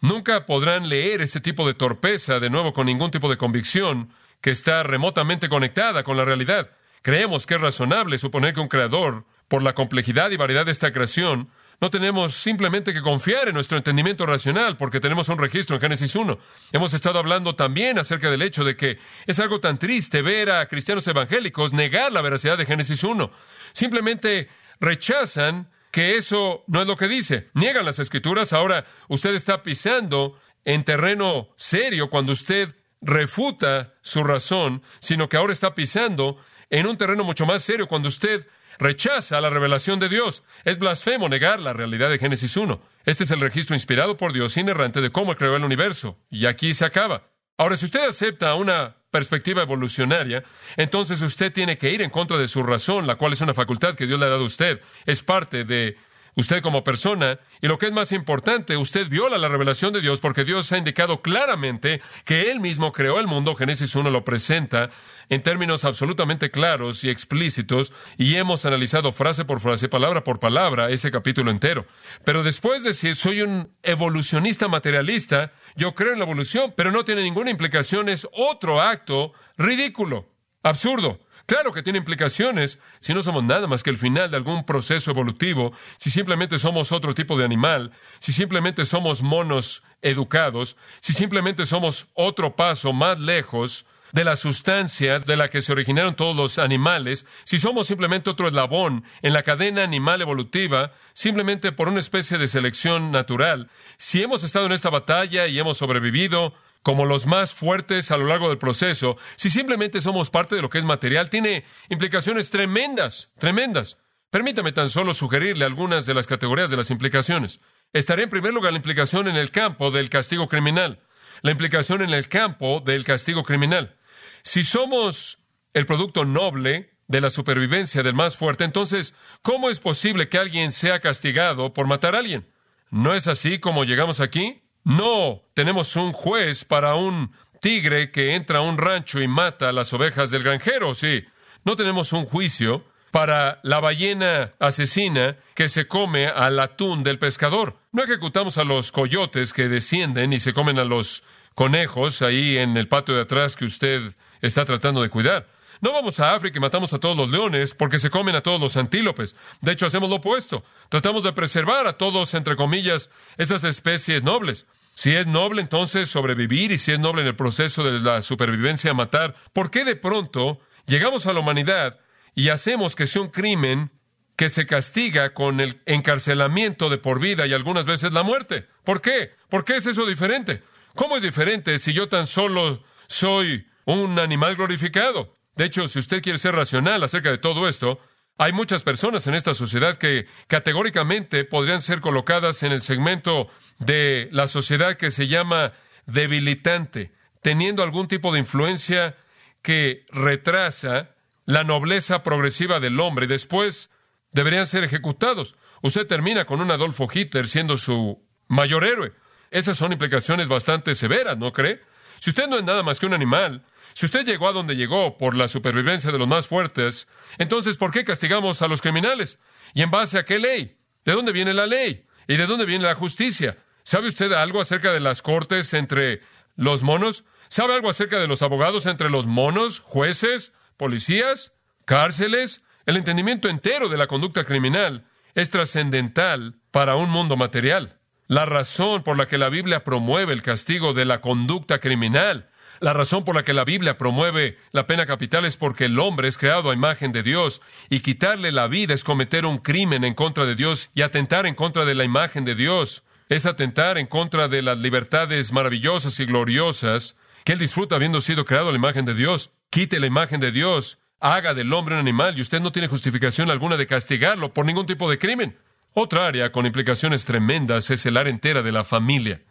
Nunca 0.00 0.46
podrán 0.46 0.88
leer 0.88 1.20
este 1.20 1.40
tipo 1.40 1.66
de 1.66 1.74
torpeza 1.74 2.38
de 2.38 2.48
nuevo 2.48 2.72
con 2.72 2.86
ningún 2.86 3.10
tipo 3.10 3.28
de 3.28 3.36
convicción 3.36 4.10
que 4.40 4.50
está 4.50 4.84
remotamente 4.84 5.48
conectada 5.48 6.04
con 6.04 6.16
la 6.16 6.24
realidad. 6.24 6.70
Creemos 7.02 7.46
que 7.46 7.54
es 7.54 7.60
razonable 7.60 8.18
suponer 8.18 8.54
que 8.54 8.60
un 8.60 8.68
creador, 8.68 9.24
por 9.48 9.62
la 9.62 9.74
complejidad 9.74 10.30
y 10.30 10.36
variedad 10.36 10.64
de 10.64 10.72
esta 10.72 10.92
creación, 10.92 11.50
no 11.80 11.90
tenemos 11.90 12.34
simplemente 12.34 12.92
que 12.92 13.00
confiar 13.00 13.48
en 13.48 13.54
nuestro 13.54 13.78
entendimiento 13.78 14.26
racional, 14.26 14.76
porque 14.76 15.00
tenemos 15.00 15.28
un 15.28 15.38
registro 15.38 15.76
en 15.76 15.82
Génesis 15.82 16.14
1. 16.14 16.38
Hemos 16.72 16.92
estado 16.92 17.18
hablando 17.18 17.56
también 17.56 17.98
acerca 17.98 18.30
del 18.30 18.42
hecho 18.42 18.64
de 18.64 18.76
que 18.76 18.98
es 19.26 19.38
algo 19.38 19.60
tan 19.60 19.78
triste 19.78 20.20
ver 20.20 20.50
a 20.50 20.66
cristianos 20.66 21.06
evangélicos 21.06 21.72
negar 21.72 22.12
la 22.12 22.20
veracidad 22.20 22.58
de 22.58 22.66
Génesis 22.66 23.02
1. 23.02 23.30
Simplemente 23.72 24.48
rechazan 24.78 25.70
que 25.90 26.16
eso 26.16 26.64
no 26.66 26.82
es 26.82 26.86
lo 26.86 26.96
que 26.96 27.08
dice. 27.08 27.48
Niegan 27.54 27.84
las 27.84 27.98
escrituras. 27.98 28.52
Ahora 28.52 28.84
usted 29.08 29.34
está 29.34 29.62
pisando 29.62 30.38
en 30.64 30.84
terreno 30.84 31.48
serio 31.56 32.10
cuando 32.10 32.32
usted 32.32 32.74
refuta 33.00 33.94
su 34.02 34.22
razón, 34.22 34.82
sino 34.98 35.28
que 35.28 35.36
ahora 35.36 35.52
está 35.52 35.74
pisando 35.74 36.36
en 36.68 36.86
un 36.86 36.96
terreno 36.96 37.24
mucho 37.24 37.46
más 37.46 37.62
serio 37.62 37.88
cuando 37.88 38.08
usted 38.08 38.46
rechaza 38.80 39.40
la 39.40 39.50
revelación 39.50 40.00
de 40.00 40.08
Dios. 40.08 40.42
Es 40.64 40.78
blasfemo 40.78 41.28
negar 41.28 41.60
la 41.60 41.72
realidad 41.72 42.10
de 42.10 42.18
Génesis 42.18 42.56
1. 42.56 42.80
Este 43.04 43.24
es 43.24 43.30
el 43.30 43.40
registro 43.40 43.76
inspirado 43.76 44.16
por 44.16 44.32
Dios, 44.32 44.56
inerrante 44.56 45.00
de 45.00 45.10
cómo 45.10 45.36
creó 45.36 45.54
el 45.54 45.64
universo. 45.64 46.18
Y 46.30 46.46
aquí 46.46 46.74
se 46.74 46.84
acaba. 46.84 47.28
Ahora, 47.56 47.76
si 47.76 47.84
usted 47.84 48.08
acepta 48.08 48.54
una 48.54 48.96
perspectiva 49.10 49.62
evolucionaria, 49.62 50.42
entonces 50.76 51.20
usted 51.20 51.52
tiene 51.52 51.76
que 51.76 51.90
ir 51.90 52.00
en 52.00 52.10
contra 52.10 52.38
de 52.38 52.48
su 52.48 52.62
razón, 52.62 53.06
la 53.06 53.16
cual 53.16 53.34
es 53.34 53.40
una 53.42 53.54
facultad 53.54 53.94
que 53.94 54.06
Dios 54.06 54.18
le 54.18 54.26
ha 54.26 54.30
dado 54.30 54.44
a 54.44 54.46
usted. 54.46 54.80
Es 55.04 55.22
parte 55.22 55.64
de 55.64 55.96
usted 56.40 56.62
como 56.62 56.84
persona, 56.84 57.38
y 57.60 57.68
lo 57.68 57.78
que 57.78 57.86
es 57.86 57.92
más 57.92 58.12
importante, 58.12 58.76
usted 58.76 59.08
viola 59.08 59.38
la 59.38 59.48
revelación 59.48 59.92
de 59.92 60.00
Dios 60.00 60.20
porque 60.20 60.44
Dios 60.44 60.70
ha 60.72 60.78
indicado 60.78 61.22
claramente 61.22 62.00
que 62.24 62.50
Él 62.50 62.60
mismo 62.60 62.92
creó 62.92 63.20
el 63.20 63.26
mundo, 63.26 63.54
Génesis 63.54 63.94
1 63.94 64.10
lo 64.10 64.24
presenta 64.24 64.90
en 65.28 65.42
términos 65.42 65.84
absolutamente 65.84 66.50
claros 66.50 67.04
y 67.04 67.10
explícitos, 67.10 67.92
y 68.18 68.34
hemos 68.36 68.66
analizado 68.66 69.12
frase 69.12 69.44
por 69.44 69.60
frase, 69.60 69.88
palabra 69.88 70.24
por 70.24 70.40
palabra, 70.40 70.90
ese 70.90 71.10
capítulo 71.10 71.50
entero. 71.50 71.86
Pero 72.24 72.42
después 72.42 72.82
de 72.82 72.90
decir, 72.90 73.14
soy 73.14 73.42
un 73.42 73.72
evolucionista 73.82 74.66
materialista, 74.66 75.52
yo 75.76 75.94
creo 75.94 76.12
en 76.12 76.18
la 76.18 76.24
evolución, 76.24 76.74
pero 76.76 76.90
no 76.90 77.04
tiene 77.04 77.22
ninguna 77.22 77.50
implicación, 77.50 78.08
es 78.08 78.26
otro 78.32 78.80
acto 78.80 79.32
ridículo, 79.56 80.28
absurdo. 80.62 81.20
Claro 81.50 81.72
que 81.72 81.82
tiene 81.82 81.98
implicaciones 81.98 82.78
si 83.00 83.12
no 83.12 83.22
somos 83.22 83.42
nada 83.42 83.66
más 83.66 83.82
que 83.82 83.90
el 83.90 83.96
final 83.96 84.30
de 84.30 84.36
algún 84.36 84.64
proceso 84.64 85.10
evolutivo, 85.10 85.72
si 85.96 86.08
simplemente 86.08 86.58
somos 86.58 86.92
otro 86.92 87.12
tipo 87.12 87.36
de 87.36 87.44
animal, 87.44 87.90
si 88.20 88.30
simplemente 88.30 88.84
somos 88.84 89.20
monos 89.20 89.82
educados, 90.00 90.76
si 91.00 91.12
simplemente 91.12 91.66
somos 91.66 92.06
otro 92.14 92.54
paso 92.54 92.92
más 92.92 93.18
lejos 93.18 93.84
de 94.12 94.22
la 94.22 94.36
sustancia 94.36 95.18
de 95.18 95.36
la 95.36 95.50
que 95.50 95.60
se 95.60 95.72
originaron 95.72 96.14
todos 96.14 96.36
los 96.36 96.60
animales, 96.60 97.26
si 97.42 97.58
somos 97.58 97.88
simplemente 97.88 98.30
otro 98.30 98.46
eslabón 98.46 99.02
en 99.20 99.32
la 99.32 99.42
cadena 99.42 99.82
animal 99.82 100.22
evolutiva, 100.22 100.92
simplemente 101.14 101.72
por 101.72 101.88
una 101.88 101.98
especie 101.98 102.38
de 102.38 102.46
selección 102.46 103.10
natural, 103.10 103.68
si 103.98 104.22
hemos 104.22 104.44
estado 104.44 104.66
en 104.66 104.72
esta 104.72 104.90
batalla 104.90 105.48
y 105.48 105.58
hemos 105.58 105.78
sobrevivido, 105.78 106.54
como 106.82 107.04
los 107.04 107.26
más 107.26 107.52
fuertes 107.52 108.10
a 108.10 108.16
lo 108.16 108.26
largo 108.26 108.48
del 108.48 108.58
proceso, 108.58 109.16
si 109.36 109.50
simplemente 109.50 110.00
somos 110.00 110.30
parte 110.30 110.56
de 110.56 110.62
lo 110.62 110.70
que 110.70 110.78
es 110.78 110.84
material, 110.84 111.30
tiene 111.30 111.64
implicaciones 111.88 112.50
tremendas, 112.50 113.30
tremendas. 113.38 113.98
Permítame 114.30 114.72
tan 114.72 114.88
solo 114.88 115.12
sugerirle 115.12 115.64
algunas 115.64 116.06
de 116.06 116.14
las 116.14 116.26
categorías 116.26 116.70
de 116.70 116.76
las 116.76 116.90
implicaciones. 116.90 117.60
Estaría 117.92 118.24
en 118.24 118.30
primer 118.30 118.54
lugar 118.54 118.72
la 118.72 118.78
implicación 118.78 119.26
en 119.26 119.36
el 119.36 119.50
campo 119.50 119.90
del 119.90 120.08
castigo 120.08 120.48
criminal. 120.48 121.00
La 121.42 121.50
implicación 121.50 122.02
en 122.02 122.10
el 122.10 122.28
campo 122.28 122.80
del 122.84 123.04
castigo 123.04 123.42
criminal. 123.42 123.98
Si 124.42 124.62
somos 124.62 125.38
el 125.74 125.86
producto 125.86 126.24
noble 126.24 126.96
de 127.08 127.20
la 127.20 127.30
supervivencia 127.30 128.02
del 128.02 128.14
más 128.14 128.36
fuerte, 128.36 128.64
entonces, 128.64 129.14
¿cómo 129.42 129.68
es 129.68 129.80
posible 129.80 130.28
que 130.28 130.38
alguien 130.38 130.70
sea 130.70 131.00
castigado 131.00 131.72
por 131.72 131.86
matar 131.86 132.14
a 132.14 132.18
alguien? 132.18 132.48
¿No 132.90 133.14
es 133.14 133.26
así 133.26 133.58
como 133.58 133.84
llegamos 133.84 134.20
aquí? 134.20 134.62
No 134.84 135.42
tenemos 135.54 135.96
un 135.96 136.12
juez 136.12 136.64
para 136.64 136.94
un 136.94 137.32
tigre 137.60 138.10
que 138.10 138.34
entra 138.34 138.60
a 138.60 138.62
un 138.62 138.78
rancho 138.78 139.20
y 139.20 139.28
mata 139.28 139.68
a 139.68 139.72
las 139.72 139.92
ovejas 139.92 140.30
del 140.30 140.42
granjero, 140.42 140.94
sí. 140.94 141.24
No 141.64 141.76
tenemos 141.76 142.12
un 142.12 142.24
juicio 142.24 142.84
para 143.10 143.60
la 143.62 143.80
ballena 143.80 144.52
asesina 144.58 145.36
que 145.54 145.68
se 145.68 145.86
come 145.86 146.26
al 146.26 146.58
atún 146.58 147.02
del 147.02 147.18
pescador. 147.18 147.76
No 147.92 148.04
ejecutamos 148.04 148.56
a 148.56 148.64
los 148.64 148.92
coyotes 148.92 149.52
que 149.52 149.68
descienden 149.68 150.32
y 150.32 150.40
se 150.40 150.52
comen 150.52 150.78
a 150.78 150.84
los 150.84 151.22
conejos 151.54 152.22
ahí 152.22 152.56
en 152.56 152.76
el 152.76 152.88
patio 152.88 153.14
de 153.14 153.22
atrás 153.22 153.56
que 153.56 153.64
usted 153.64 154.02
está 154.40 154.64
tratando 154.64 155.02
de 155.02 155.10
cuidar. 155.10 155.46
No 155.80 155.92
vamos 155.92 156.20
a 156.20 156.34
África 156.34 156.58
y 156.58 156.60
matamos 156.60 156.92
a 156.92 156.98
todos 156.98 157.16
los 157.16 157.30
leones 157.30 157.74
porque 157.74 157.98
se 157.98 158.10
comen 158.10 158.36
a 158.36 158.42
todos 158.42 158.60
los 158.60 158.76
antílopes. 158.76 159.34
De 159.62 159.72
hecho, 159.72 159.86
hacemos 159.86 160.10
lo 160.10 160.16
opuesto. 160.16 160.62
Tratamos 160.90 161.22
de 161.22 161.32
preservar 161.32 161.86
a 161.86 161.96
todos, 161.96 162.34
entre 162.34 162.54
comillas, 162.54 163.10
esas 163.38 163.64
especies 163.64 164.22
nobles. 164.22 164.66
Si 164.92 165.14
es 165.14 165.26
noble 165.26 165.62
entonces 165.62 166.10
sobrevivir 166.10 166.72
y 166.72 166.78
si 166.78 166.92
es 166.92 166.98
noble 166.98 167.22
en 167.22 167.28
el 167.28 167.36
proceso 167.36 167.82
de 167.82 168.00
la 168.00 168.20
supervivencia 168.20 168.92
matar, 168.92 169.34
¿por 169.54 169.70
qué 169.70 169.84
de 169.84 169.96
pronto 169.96 170.60
llegamos 170.86 171.26
a 171.26 171.32
la 171.32 171.40
humanidad 171.40 171.98
y 172.34 172.50
hacemos 172.50 172.94
que 172.94 173.06
sea 173.06 173.22
un 173.22 173.28
crimen 173.28 173.90
que 174.36 174.50
se 174.50 174.66
castiga 174.66 175.32
con 175.32 175.60
el 175.60 175.80
encarcelamiento 175.86 176.90
de 176.90 176.98
por 176.98 177.20
vida 177.20 177.46
y 177.46 177.54
algunas 177.54 177.86
veces 177.86 178.12
la 178.12 178.22
muerte? 178.22 178.66
¿Por 178.84 179.00
qué? 179.00 179.32
¿Por 179.48 179.64
qué 179.64 179.76
es 179.76 179.86
eso 179.86 180.04
diferente? 180.04 180.62
¿Cómo 180.94 181.16
es 181.16 181.22
diferente 181.22 181.78
si 181.78 181.94
yo 181.94 182.08
tan 182.10 182.26
solo 182.26 182.82
soy 183.06 183.66
un 183.86 184.18
animal 184.18 184.56
glorificado? 184.56 185.39
De 185.60 185.66
hecho, 185.66 185.86
si 185.88 185.98
usted 185.98 186.22
quiere 186.22 186.38
ser 186.38 186.54
racional 186.54 187.04
acerca 187.04 187.30
de 187.30 187.36
todo 187.36 187.68
esto, 187.68 188.00
hay 188.38 188.50
muchas 188.50 188.82
personas 188.82 189.26
en 189.26 189.34
esta 189.34 189.52
sociedad 189.52 189.96
que 189.96 190.26
categóricamente 190.46 191.44
podrían 191.44 191.82
ser 191.82 192.00
colocadas 192.00 192.62
en 192.62 192.72
el 192.72 192.80
segmento 192.80 193.46
de 193.78 194.30
la 194.32 194.46
sociedad 194.46 194.96
que 194.96 195.10
se 195.10 195.26
llama 195.26 195.72
debilitante, 196.06 197.12
teniendo 197.42 197.82
algún 197.82 198.08
tipo 198.08 198.32
de 198.32 198.38
influencia 198.38 199.18
que 199.60 200.06
retrasa 200.08 201.10
la 201.44 201.62
nobleza 201.62 202.22
progresiva 202.22 202.80
del 202.80 202.98
hombre 202.98 203.26
y 203.26 203.28
después 203.28 203.90
deberían 204.32 204.66
ser 204.66 204.82
ejecutados. 204.82 205.56
Usted 205.82 206.06
termina 206.06 206.46
con 206.46 206.62
un 206.62 206.70
Adolfo 206.70 207.06
Hitler 207.12 207.46
siendo 207.46 207.76
su 207.76 208.26
mayor 208.48 208.84
héroe. 208.84 209.12
Esas 209.50 209.76
son 209.76 209.92
implicaciones 209.92 210.48
bastante 210.48 210.94
severas, 210.94 211.36
¿no 211.36 211.52
cree? 211.52 211.82
Si 212.18 212.30
usted 212.30 212.48
no 212.48 212.56
es 212.56 212.64
nada 212.64 212.82
más 212.82 212.98
que 212.98 213.04
un 213.04 213.12
animal, 213.12 213.62
si 213.94 214.06
usted 214.06 214.24
llegó 214.24 214.48
a 214.48 214.52
donde 214.52 214.76
llegó 214.76 215.18
por 215.18 215.36
la 215.36 215.48
supervivencia 215.48 216.12
de 216.12 216.18
los 216.18 216.28
más 216.28 216.46
fuertes, 216.46 217.08
entonces 217.38 217.76
¿por 217.76 217.92
qué 217.92 218.04
castigamos 218.04 218.62
a 218.62 218.68
los 218.68 218.80
criminales? 218.80 219.38
¿Y 219.74 219.82
en 219.82 219.90
base 219.90 220.18
a 220.18 220.24
qué 220.24 220.38
ley? 220.38 220.78
¿De 221.04 221.12
dónde 221.12 221.32
viene 221.32 221.54
la 221.54 221.66
ley? 221.66 222.06
¿Y 222.28 222.36
de 222.36 222.46
dónde 222.46 222.66
viene 222.66 222.84
la 222.84 222.94
justicia? 222.94 223.58
¿Sabe 223.82 224.08
usted 224.08 224.32
algo 224.32 224.60
acerca 224.60 224.92
de 224.92 225.00
las 225.00 225.22
cortes 225.22 225.74
entre 225.74 226.20
los 226.56 226.82
monos? 226.82 227.24
¿Sabe 227.48 227.74
algo 227.74 227.88
acerca 227.88 228.18
de 228.18 228.28
los 228.28 228.42
abogados 228.42 228.86
entre 228.86 229.10
los 229.10 229.26
monos, 229.26 229.80
jueces, 229.80 230.52
policías, 230.76 231.52
cárceles? 231.84 232.62
El 232.86 232.96
entendimiento 232.96 233.48
entero 233.48 233.88
de 233.88 233.96
la 233.96 234.06
conducta 234.06 234.44
criminal 234.44 235.06
es 235.34 235.50
trascendental 235.50 236.56
para 236.70 236.96
un 236.96 237.10
mundo 237.10 237.36
material. 237.36 237.98
La 238.26 238.44
razón 238.44 239.02
por 239.02 239.16
la 239.16 239.26
que 239.26 239.38
la 239.38 239.48
Biblia 239.48 239.82
promueve 239.82 240.32
el 240.32 240.42
castigo 240.42 240.92
de 240.92 241.04
la 241.04 241.20
conducta 241.20 241.80
criminal 241.80 242.49
la 242.80 242.94
razón 242.94 243.24
por 243.24 243.36
la 243.36 243.42
que 243.42 243.52
la 243.52 243.64
Biblia 243.64 243.98
promueve 243.98 244.56
la 244.72 244.86
pena 244.86 245.04
capital 245.04 245.44
es 245.44 245.58
porque 245.58 245.84
el 245.84 245.98
hombre 245.98 246.28
es 246.28 246.38
creado 246.38 246.70
a 246.70 246.74
imagen 246.74 247.12
de 247.12 247.22
Dios 247.22 247.60
y 247.90 248.00
quitarle 248.00 248.52
la 248.52 248.68
vida 248.68 248.94
es 248.94 249.04
cometer 249.04 249.44
un 249.44 249.58
crimen 249.58 250.02
en 250.02 250.14
contra 250.14 250.46
de 250.46 250.54
Dios 250.54 250.90
y 250.94 251.02
atentar 251.02 251.46
en 251.46 251.54
contra 251.54 251.84
de 251.84 251.94
la 251.94 252.04
imagen 252.04 252.44
de 252.44 252.54
Dios. 252.54 253.04
Es 253.28 253.44
atentar 253.44 253.98
en 253.98 254.06
contra 254.06 254.48
de 254.48 254.62
las 254.62 254.78
libertades 254.78 255.52
maravillosas 255.52 256.18
y 256.20 256.24
gloriosas 256.24 257.16
que 257.44 257.52
él 257.52 257.58
disfruta 257.58 257.96
habiendo 257.96 258.20
sido 258.20 258.44
creado 258.44 258.70
a 258.70 258.72
la 258.72 258.78
imagen 258.78 259.04
de 259.04 259.14
Dios. 259.14 259.50
Quite 259.68 260.00
la 260.00 260.06
imagen 260.06 260.40
de 260.40 260.50
Dios, 260.50 260.98
haga 261.20 261.52
del 261.52 261.72
hombre 261.74 261.94
un 261.94 262.00
animal 262.00 262.36
y 262.38 262.40
usted 262.40 262.60
no 262.60 262.72
tiene 262.72 262.88
justificación 262.88 263.50
alguna 263.50 263.76
de 263.76 263.86
castigarlo 263.86 264.54
por 264.54 264.64
ningún 264.64 264.86
tipo 264.86 265.10
de 265.10 265.18
crimen. 265.18 265.58
Otra 265.92 266.26
área 266.26 266.50
con 266.50 266.64
implicaciones 266.64 267.26
tremendas 267.26 267.90
es 267.90 268.06
el 268.06 268.16
área 268.16 268.30
entera 268.30 268.62
de 268.62 268.72
la 268.72 268.84
familia. 268.84 269.42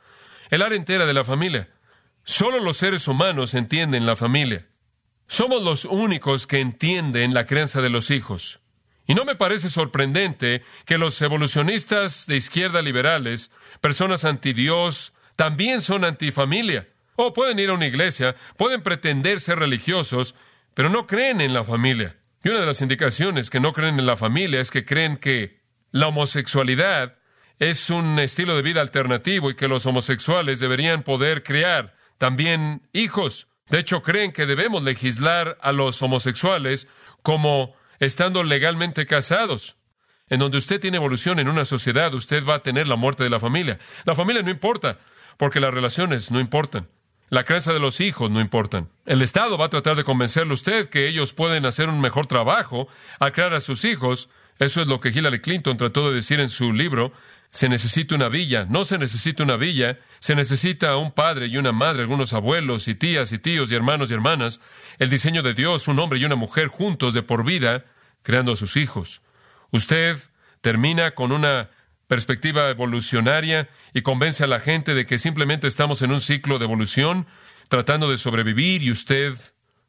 El 0.50 0.64
área 0.64 0.78
entera 0.78 1.06
de 1.06 1.14
la 1.14 1.24
familia. 1.24 1.70
Solo 2.24 2.60
los 2.60 2.78
seres 2.78 3.08
humanos 3.08 3.54
entienden 3.54 4.06
la 4.06 4.16
familia. 4.16 4.68
Somos 5.28 5.62
los 5.62 5.86
únicos 5.86 6.48
que 6.48 6.60
entienden 6.60 7.34
la 7.34 7.46
crianza 7.46 7.82
de 7.82 7.90
los 7.90 8.12
hijos. 8.12 8.62
Y 9.06 9.16
no 9.16 9.26
me 9.26 9.36
parece 9.36 9.70
sorprendente 9.70 10.64
que 10.86 11.00
los 11.00 11.20
evolucionistas 11.22 12.28
de 12.28 12.36
izquierda 12.36 12.82
liberales, 12.82 13.52
personas 13.82 14.26
anti 14.26 14.54
Dios, 14.54 15.14
también 15.36 15.82
son 15.82 16.04
antifamilia. 16.04 16.90
O 17.16 17.34
pueden 17.34 17.60
ir 17.60 17.70
a 17.70 17.74
una 17.74 17.88
iglesia, 17.88 18.36
pueden 18.56 18.82
pretender 18.84 19.40
ser 19.40 19.60
religiosos, 19.60 20.36
pero 20.74 20.90
no 20.90 21.08
creen 21.08 21.42
en 21.42 21.54
la 21.54 21.64
familia. 21.64 22.18
Y 22.44 22.50
una 22.50 22.62
de 22.62 22.66
las 22.66 22.82
indicaciones 22.82 23.50
que 23.50 23.60
no 23.60 23.74
creen 23.74 24.00
en 24.00 24.06
la 24.06 24.16
familia 24.16 24.62
es 24.62 24.72
que 24.72 24.86
creen 24.86 25.18
que 25.18 25.60
la 25.92 26.08
homosexualidad 26.08 27.18
es 27.58 27.90
un 27.90 28.20
estilo 28.20 28.56
de 28.56 28.62
vida 28.62 28.82
alternativo 28.82 29.50
y 29.50 29.56
que 29.56 29.68
los 29.68 29.86
homosexuales 29.86 30.60
deberían 30.60 31.04
poder 31.04 31.44
crear 31.44 31.99
también 32.20 32.88
hijos. 32.94 33.48
De 33.70 33.80
hecho, 33.80 34.04
creen 34.04 34.32
que 34.32 34.46
debemos 34.46 34.84
legislar 34.84 35.58
a 35.62 35.72
los 35.72 36.00
homosexuales 36.04 36.88
como 37.24 37.74
estando 38.00 38.44
legalmente 38.44 39.08
casados. 39.08 39.78
En 40.28 40.40
donde 40.40 40.60
usted 40.60 40.80
tiene 40.80 40.98
evolución 40.98 41.40
en 41.40 41.48
una 41.48 41.66
sociedad, 41.66 42.14
usted 42.14 42.46
va 42.46 42.56
a 42.56 42.64
tener 42.64 42.88
la 42.88 42.98
muerte 42.98 43.24
de 43.24 43.32
la 43.32 43.40
familia. 43.40 43.80
La 44.06 44.14
familia 44.14 44.44
no 44.44 44.52
importa, 44.52 45.00
porque 45.38 45.60
las 45.60 45.74
relaciones 45.74 46.30
no 46.30 46.40
importan. 46.40 46.88
La 47.30 47.46
crianza 47.46 47.74
de 47.74 47.80
los 47.80 48.00
hijos 48.00 48.30
no 48.30 48.42
importan. 48.42 48.90
El 49.06 49.22
Estado 49.22 49.58
va 49.58 49.66
a 49.66 49.70
tratar 49.70 49.96
de 49.96 50.04
convencerle 50.04 50.52
a 50.52 50.56
usted 50.56 50.90
que 50.90 51.08
ellos 51.08 51.34
pueden 51.34 51.66
hacer 51.66 51.90
un 51.90 52.02
mejor 52.02 52.28
trabajo 52.28 52.88
al 53.20 53.32
crear 53.32 53.54
a 53.54 53.62
sus 53.62 53.86
hijos. 53.86 54.30
Eso 54.58 54.82
es 54.82 54.88
lo 54.88 55.00
que 55.00 55.10
Hillary 55.10 55.40
Clinton 55.40 55.78
trató 55.78 56.10
de 56.10 56.16
decir 56.16 56.40
en 56.40 56.50
su 56.50 56.74
libro 56.74 57.14
se 57.52 57.68
necesita 57.68 58.16
una 58.16 58.30
villa, 58.30 58.66
no 58.70 58.86
se 58.86 58.98
necesita 58.98 59.44
una 59.44 59.58
villa, 59.58 60.00
se 60.20 60.36
necesita 60.36 60.96
un 60.98 61.12
padre 61.12 61.48
y 61.48 61.58
una 61.58 61.72
madre, 61.72 62.04
algunos 62.04 62.34
abuelos 62.34 62.88
y 62.88 62.96
tías 62.96 63.32
y 63.32 63.40
tíos 63.40 63.72
y 63.72 63.76
hermanos 63.76 64.12
y 64.12 64.14
hermanas, 64.14 64.62
el 65.00 65.10
diseño 65.10 65.42
de 65.42 65.54
Dios, 65.54 65.88
un 65.88 66.00
hombre 66.00 66.20
y 66.20 66.26
una 66.26 66.36
mujer 66.36 66.68
juntos 66.68 67.14
de 67.14 67.24
por 67.24 67.44
vida, 67.44 67.86
creando 68.22 68.52
a 68.52 68.56
sus 68.56 68.78
hijos. 68.78 69.22
Usted 69.72 70.18
termina 70.62 71.12
con 71.12 71.32
una 71.32 71.70
perspectiva 72.08 72.70
evolucionaria 72.70 73.70
y 73.94 74.02
convence 74.02 74.44
a 74.44 74.48
la 74.48 74.60
gente 74.60 74.94
de 74.94 75.06
que 75.06 75.18
simplemente 75.18 75.68
estamos 75.68 76.02
en 76.02 76.12
un 76.12 76.22
ciclo 76.22 76.60
de 76.60 76.66
evolución 76.66 77.28
tratando 77.68 78.10
de 78.10 78.18
sobrevivir 78.18 78.84
y 78.84 78.92
usted 78.92 79.36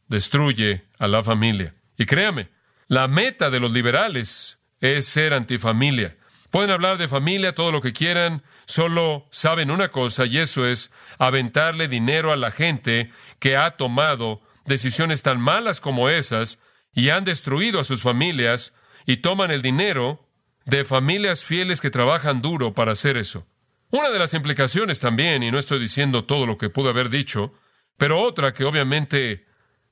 destruye 0.08 0.84
a 0.98 1.08
la 1.08 1.24
familia. 1.24 1.74
Y 1.96 2.06
créame, 2.06 2.48
la 2.88 3.08
meta 3.08 3.50
de 3.50 3.60
los 3.60 3.72
liberales 3.72 4.58
es 4.80 5.06
ser 5.06 5.32
antifamilia. 5.34 6.16
Pueden 6.50 6.70
hablar 6.70 6.98
de 6.98 7.08
familia 7.08 7.54
todo 7.54 7.70
lo 7.70 7.80
que 7.80 7.92
quieran, 7.92 8.42
solo 8.66 9.26
saben 9.30 9.70
una 9.70 9.90
cosa 9.90 10.26
y 10.26 10.38
eso 10.38 10.66
es 10.66 10.90
aventarle 11.18 11.86
dinero 11.86 12.32
a 12.32 12.36
la 12.36 12.50
gente 12.50 13.10
que 13.38 13.56
ha 13.56 13.76
tomado 13.76 14.40
decisiones 14.66 15.22
tan 15.22 15.40
malas 15.40 15.80
como 15.80 16.08
esas 16.08 16.58
y 16.92 17.10
han 17.10 17.24
destruido 17.24 17.78
a 17.78 17.84
sus 17.84 18.02
familias 18.02 18.74
y 19.06 19.18
toman 19.18 19.50
el 19.50 19.62
dinero 19.62 20.26
de 20.64 20.84
familias 20.84 21.44
fieles 21.44 21.80
que 21.80 21.90
trabajan 21.90 22.42
duro 22.42 22.74
para 22.74 22.92
hacer 22.92 23.16
eso. 23.16 23.46
Una 23.90 24.10
de 24.10 24.18
las 24.18 24.34
implicaciones 24.34 25.00
también, 25.00 25.42
y 25.42 25.50
no 25.50 25.58
estoy 25.58 25.78
diciendo 25.80 26.24
todo 26.24 26.46
lo 26.46 26.58
que 26.58 26.70
pude 26.70 26.90
haber 26.90 27.10
dicho, 27.10 27.52
pero 27.96 28.20
otra 28.20 28.52
que 28.52 28.64
obviamente 28.64 29.46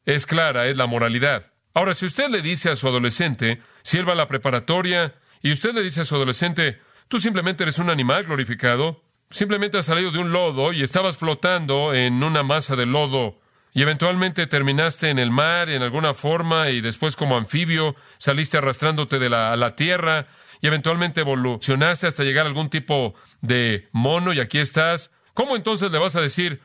es 0.04 0.26
clara, 0.26 0.66
es 0.66 0.76
la 0.76 0.86
moralidad. 0.86 1.52
Ahora, 1.74 1.94
si 1.94 2.06
usted 2.06 2.30
le 2.30 2.42
dice 2.42 2.70
a 2.70 2.76
su 2.76 2.88
adolescente, 2.88 3.60
sirva 3.82 4.14
la 4.14 4.28
preparatoria, 4.28 5.14
y 5.42 5.52
usted 5.52 5.74
le 5.74 5.82
dice 5.82 6.02
a 6.02 6.04
su 6.04 6.14
adolescente, 6.14 6.80
tú 7.08 7.20
simplemente 7.20 7.62
eres 7.62 7.78
un 7.78 7.90
animal 7.90 8.24
glorificado, 8.24 9.02
simplemente 9.30 9.78
has 9.78 9.86
salido 9.86 10.10
de 10.10 10.18
un 10.18 10.32
lodo 10.32 10.72
y 10.72 10.82
estabas 10.82 11.16
flotando 11.16 11.94
en 11.94 12.22
una 12.22 12.42
masa 12.42 12.76
de 12.76 12.86
lodo 12.86 13.38
y 13.78 13.82
eventualmente 13.82 14.46
terminaste 14.46 15.10
en 15.10 15.18
el 15.18 15.30
mar 15.30 15.68
en 15.68 15.82
alguna 15.82 16.14
forma 16.14 16.70
y 16.70 16.80
después 16.80 17.16
como 17.16 17.36
anfibio 17.36 17.94
saliste 18.16 18.58
arrastrándote 18.58 19.18
de 19.18 19.28
la, 19.28 19.76
tierra 19.76 20.26
y 20.60 20.66
eventualmente 20.66 21.20
evolucionaste 21.20 22.06
hasta 22.06 22.24
llegar 22.24 22.46
a 22.46 22.48
algún 22.48 22.70
tipo 22.70 23.14
de 23.40 23.88
mono 23.92 24.32
y 24.32 24.40
aquí 24.40 24.58
estás. 24.58 25.12
¿Cómo 25.34 25.54
entonces 25.54 25.92
le 25.92 25.98
vas 25.98 26.16
a 26.16 26.20
decir, 26.20 26.60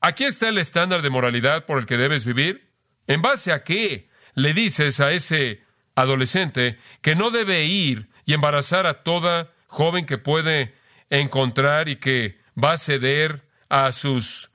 aquí 0.00 0.24
está 0.24 0.48
el 0.48 0.56
estándar 0.56 1.02
de 1.02 1.10
moralidad 1.10 1.66
por 1.66 1.78
el 1.78 1.86
que 1.86 1.98
debes 1.98 2.24
vivir? 2.24 2.70
¿En 3.06 3.20
base 3.20 3.52
a 3.52 3.62
qué 3.62 4.08
le 4.34 4.54
dices 4.54 5.00
a 5.00 5.12
ese 5.12 5.65
adolescente 5.96 6.78
que 7.02 7.16
no 7.16 7.30
debe 7.30 7.64
ir 7.64 8.08
y 8.24 8.34
embarazar 8.34 8.86
a 8.86 9.02
toda 9.02 9.52
joven 9.66 10.06
que 10.06 10.18
puede 10.18 10.74
encontrar 11.10 11.88
y 11.88 11.96
que 11.96 12.38
va 12.62 12.72
a 12.72 12.78
ceder 12.78 13.42
a 13.68 13.90
sus 13.90 14.50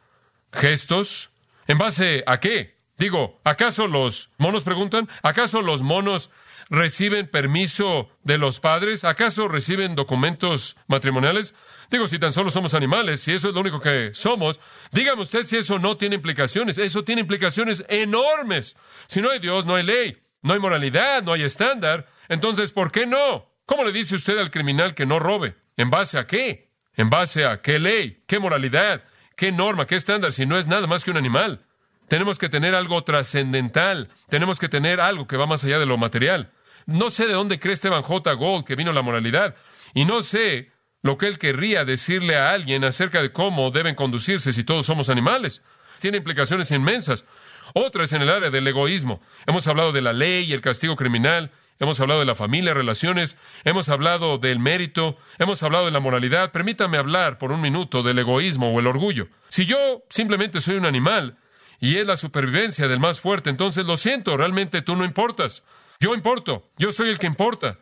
gestos? 0.53 1.31
¿En 1.67 1.77
base 1.77 2.23
a 2.25 2.39
qué? 2.39 2.77
Digo, 2.97 3.41
¿acaso 3.43 3.87
los 3.87 4.29
monos 4.37 4.63
preguntan? 4.63 5.09
¿Acaso 5.23 5.61
los 5.61 5.81
monos 5.81 6.29
reciben 6.69 7.27
permiso 7.27 8.09
de 8.23 8.37
los 8.37 8.59
padres? 8.59 9.03
¿Acaso 9.03 9.47
reciben 9.47 9.95
documentos 9.95 10.77
matrimoniales? 10.87 11.55
Digo, 11.89 12.07
si 12.07 12.19
tan 12.19 12.31
solo 12.31 12.51
somos 12.51 12.73
animales, 12.73 13.19
si 13.19 13.33
eso 13.33 13.49
es 13.49 13.55
lo 13.55 13.61
único 13.61 13.81
que 13.81 14.11
somos, 14.13 14.59
dígame 14.91 15.23
usted 15.23 15.45
si 15.45 15.57
eso 15.57 15.79
no 15.79 15.97
tiene 15.97 16.15
implicaciones. 16.15 16.77
Eso 16.77 17.03
tiene 17.03 17.21
implicaciones 17.21 17.83
enormes. 17.89 18.77
Si 19.07 19.19
no 19.19 19.31
hay 19.31 19.39
Dios, 19.39 19.65
no 19.65 19.75
hay 19.75 19.83
ley. 19.83 20.21
No 20.41 20.53
hay 20.53 20.59
moralidad, 20.59 21.23
no 21.23 21.33
hay 21.33 21.43
estándar. 21.43 22.07
Entonces, 22.29 22.71
¿por 22.71 22.91
qué 22.91 23.05
no? 23.05 23.51
¿Cómo 23.65 23.83
le 23.83 23.91
dice 23.91 24.15
usted 24.15 24.37
al 24.37 24.51
criminal 24.51 24.95
que 24.95 25.05
no 25.05 25.19
robe? 25.19 25.55
¿En 25.77 25.89
base 25.89 26.17
a 26.17 26.25
qué? 26.27 26.71
¿En 26.95 27.09
base 27.09 27.45
a 27.45 27.61
qué 27.61 27.79
ley? 27.79 28.23
¿Qué 28.27 28.39
moralidad? 28.39 29.03
¿Qué 29.35 29.51
norma? 29.51 29.85
¿Qué 29.85 29.95
estándar? 29.95 30.33
Si 30.33 30.45
no 30.45 30.57
es 30.57 30.67
nada 30.67 30.87
más 30.87 31.03
que 31.03 31.11
un 31.11 31.17
animal. 31.17 31.65
Tenemos 32.07 32.37
que 32.37 32.49
tener 32.49 32.75
algo 32.75 33.03
trascendental. 33.03 34.09
Tenemos 34.27 34.59
que 34.59 34.67
tener 34.67 34.99
algo 34.99 35.27
que 35.27 35.37
va 35.37 35.47
más 35.47 35.63
allá 35.63 35.79
de 35.79 35.85
lo 35.85 35.97
material. 35.97 36.51
No 36.85 37.09
sé 37.09 37.27
de 37.27 37.33
dónde 37.33 37.59
cree 37.59 37.73
Esteban 37.73 38.01
J. 38.01 38.33
Gold 38.33 38.65
que 38.65 38.75
vino 38.75 38.91
la 38.91 39.01
moralidad. 39.01 39.55
Y 39.93 40.05
no 40.05 40.21
sé 40.21 40.71
lo 41.01 41.17
que 41.17 41.27
él 41.27 41.39
querría 41.39 41.85
decirle 41.85 42.35
a 42.35 42.51
alguien 42.51 42.83
acerca 42.83 43.21
de 43.21 43.31
cómo 43.31 43.71
deben 43.71 43.95
conducirse 43.95 44.51
si 44.51 44.63
todos 44.63 44.85
somos 44.85 45.09
animales. 45.09 45.61
Tiene 45.99 46.17
implicaciones 46.17 46.71
inmensas. 46.71 47.25
Otra 47.73 48.03
es 48.03 48.13
en 48.13 48.21
el 48.21 48.29
área 48.29 48.49
del 48.49 48.67
egoísmo. 48.67 49.21
Hemos 49.45 49.67
hablado 49.67 49.91
de 49.91 50.01
la 50.01 50.13
ley 50.13 50.45
y 50.45 50.53
el 50.53 50.61
castigo 50.61 50.95
criminal, 50.95 51.51
hemos 51.79 51.99
hablado 51.99 52.19
de 52.19 52.25
la 52.25 52.35
familia, 52.35 52.73
relaciones, 52.73 53.37
hemos 53.63 53.89
hablado 53.89 54.37
del 54.37 54.59
mérito, 54.59 55.17
hemos 55.39 55.63
hablado 55.63 55.85
de 55.85 55.91
la 55.91 55.99
moralidad. 55.99 56.51
Permítame 56.51 56.97
hablar 56.97 57.37
por 57.37 57.51
un 57.51 57.61
minuto 57.61 58.03
del 58.03 58.19
egoísmo 58.19 58.73
o 58.73 58.79
el 58.79 58.87
orgullo. 58.87 59.27
Si 59.49 59.65
yo 59.65 60.03
simplemente 60.09 60.61
soy 60.61 60.75
un 60.75 60.85
animal 60.85 61.37
y 61.79 61.97
es 61.97 62.05
la 62.05 62.17
supervivencia 62.17 62.87
del 62.87 62.99
más 62.99 63.19
fuerte, 63.19 63.49
entonces 63.49 63.85
lo 63.85 63.97
siento, 63.97 64.37
realmente 64.37 64.81
tú 64.81 64.95
no 64.95 65.03
importas. 65.03 65.63
Yo 65.99 66.13
importo, 66.13 66.69
yo 66.77 66.91
soy 66.91 67.09
el 67.09 67.19
que 67.19 67.27
importa. 67.27 67.79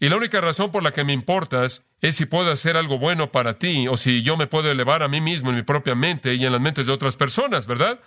Y 0.00 0.08
la 0.08 0.16
única 0.16 0.40
razón 0.40 0.70
por 0.70 0.82
la 0.82 0.92
que 0.92 1.04
me 1.04 1.12
importas 1.12 1.84
es 2.00 2.16
si 2.16 2.26
puedo 2.26 2.50
hacer 2.50 2.76
algo 2.76 2.98
bueno 2.98 3.32
para 3.32 3.58
ti 3.58 3.88
o 3.88 3.96
si 3.96 4.22
yo 4.22 4.36
me 4.36 4.46
puedo 4.46 4.70
elevar 4.70 5.02
a 5.02 5.08
mí 5.08 5.20
mismo 5.20 5.50
en 5.50 5.56
mi 5.56 5.62
propia 5.62 5.94
mente 5.94 6.34
y 6.34 6.44
en 6.44 6.52
las 6.52 6.60
mentes 6.60 6.86
de 6.86 6.92
otras 6.92 7.16
personas, 7.16 7.66
¿verdad? 7.66 7.98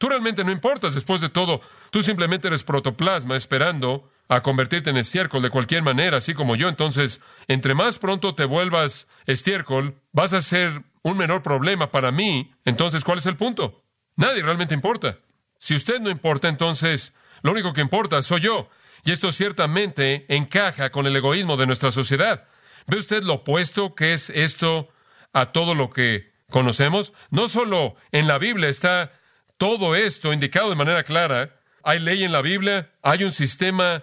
Tú 0.00 0.08
realmente 0.08 0.44
no 0.44 0.50
importas, 0.50 0.94
después 0.94 1.20
de 1.20 1.28
todo, 1.28 1.60
tú 1.90 2.02
simplemente 2.02 2.48
eres 2.48 2.64
protoplasma 2.64 3.36
esperando 3.36 4.10
a 4.28 4.40
convertirte 4.40 4.88
en 4.88 4.96
estiércol 4.96 5.42
de 5.42 5.50
cualquier 5.50 5.82
manera, 5.82 6.16
así 6.16 6.32
como 6.32 6.56
yo. 6.56 6.70
Entonces, 6.70 7.20
entre 7.48 7.74
más 7.74 7.98
pronto 7.98 8.34
te 8.34 8.46
vuelvas 8.46 9.08
estiércol, 9.26 10.00
vas 10.12 10.32
a 10.32 10.40
ser 10.40 10.84
un 11.02 11.18
menor 11.18 11.42
problema 11.42 11.90
para 11.90 12.12
mí. 12.12 12.50
Entonces, 12.64 13.04
¿cuál 13.04 13.18
es 13.18 13.26
el 13.26 13.36
punto? 13.36 13.84
Nadie 14.16 14.42
realmente 14.42 14.72
importa. 14.72 15.18
Si 15.58 15.74
usted 15.74 16.00
no 16.00 16.08
importa, 16.08 16.48
entonces, 16.48 17.12
lo 17.42 17.52
único 17.52 17.74
que 17.74 17.82
importa 17.82 18.22
soy 18.22 18.40
yo. 18.40 18.70
Y 19.04 19.12
esto 19.12 19.30
ciertamente 19.30 20.24
encaja 20.34 20.88
con 20.88 21.06
el 21.06 21.14
egoísmo 21.14 21.58
de 21.58 21.66
nuestra 21.66 21.90
sociedad. 21.90 22.48
¿Ve 22.86 22.96
usted 22.96 23.22
lo 23.22 23.34
opuesto 23.34 23.94
que 23.94 24.14
es 24.14 24.30
esto 24.30 24.88
a 25.34 25.52
todo 25.52 25.74
lo 25.74 25.90
que 25.90 26.32
conocemos? 26.48 27.12
No 27.28 27.50
solo 27.50 27.96
en 28.12 28.28
la 28.28 28.38
Biblia 28.38 28.70
está 28.70 29.12
todo 29.60 29.94
esto 29.94 30.32
indicado 30.32 30.70
de 30.70 30.74
manera 30.74 31.04
clara. 31.04 31.60
Hay 31.82 31.98
ley 31.98 32.24
en 32.24 32.32
la 32.32 32.40
Biblia, 32.40 32.92
hay 33.02 33.24
un 33.24 33.30
sistema 33.30 34.02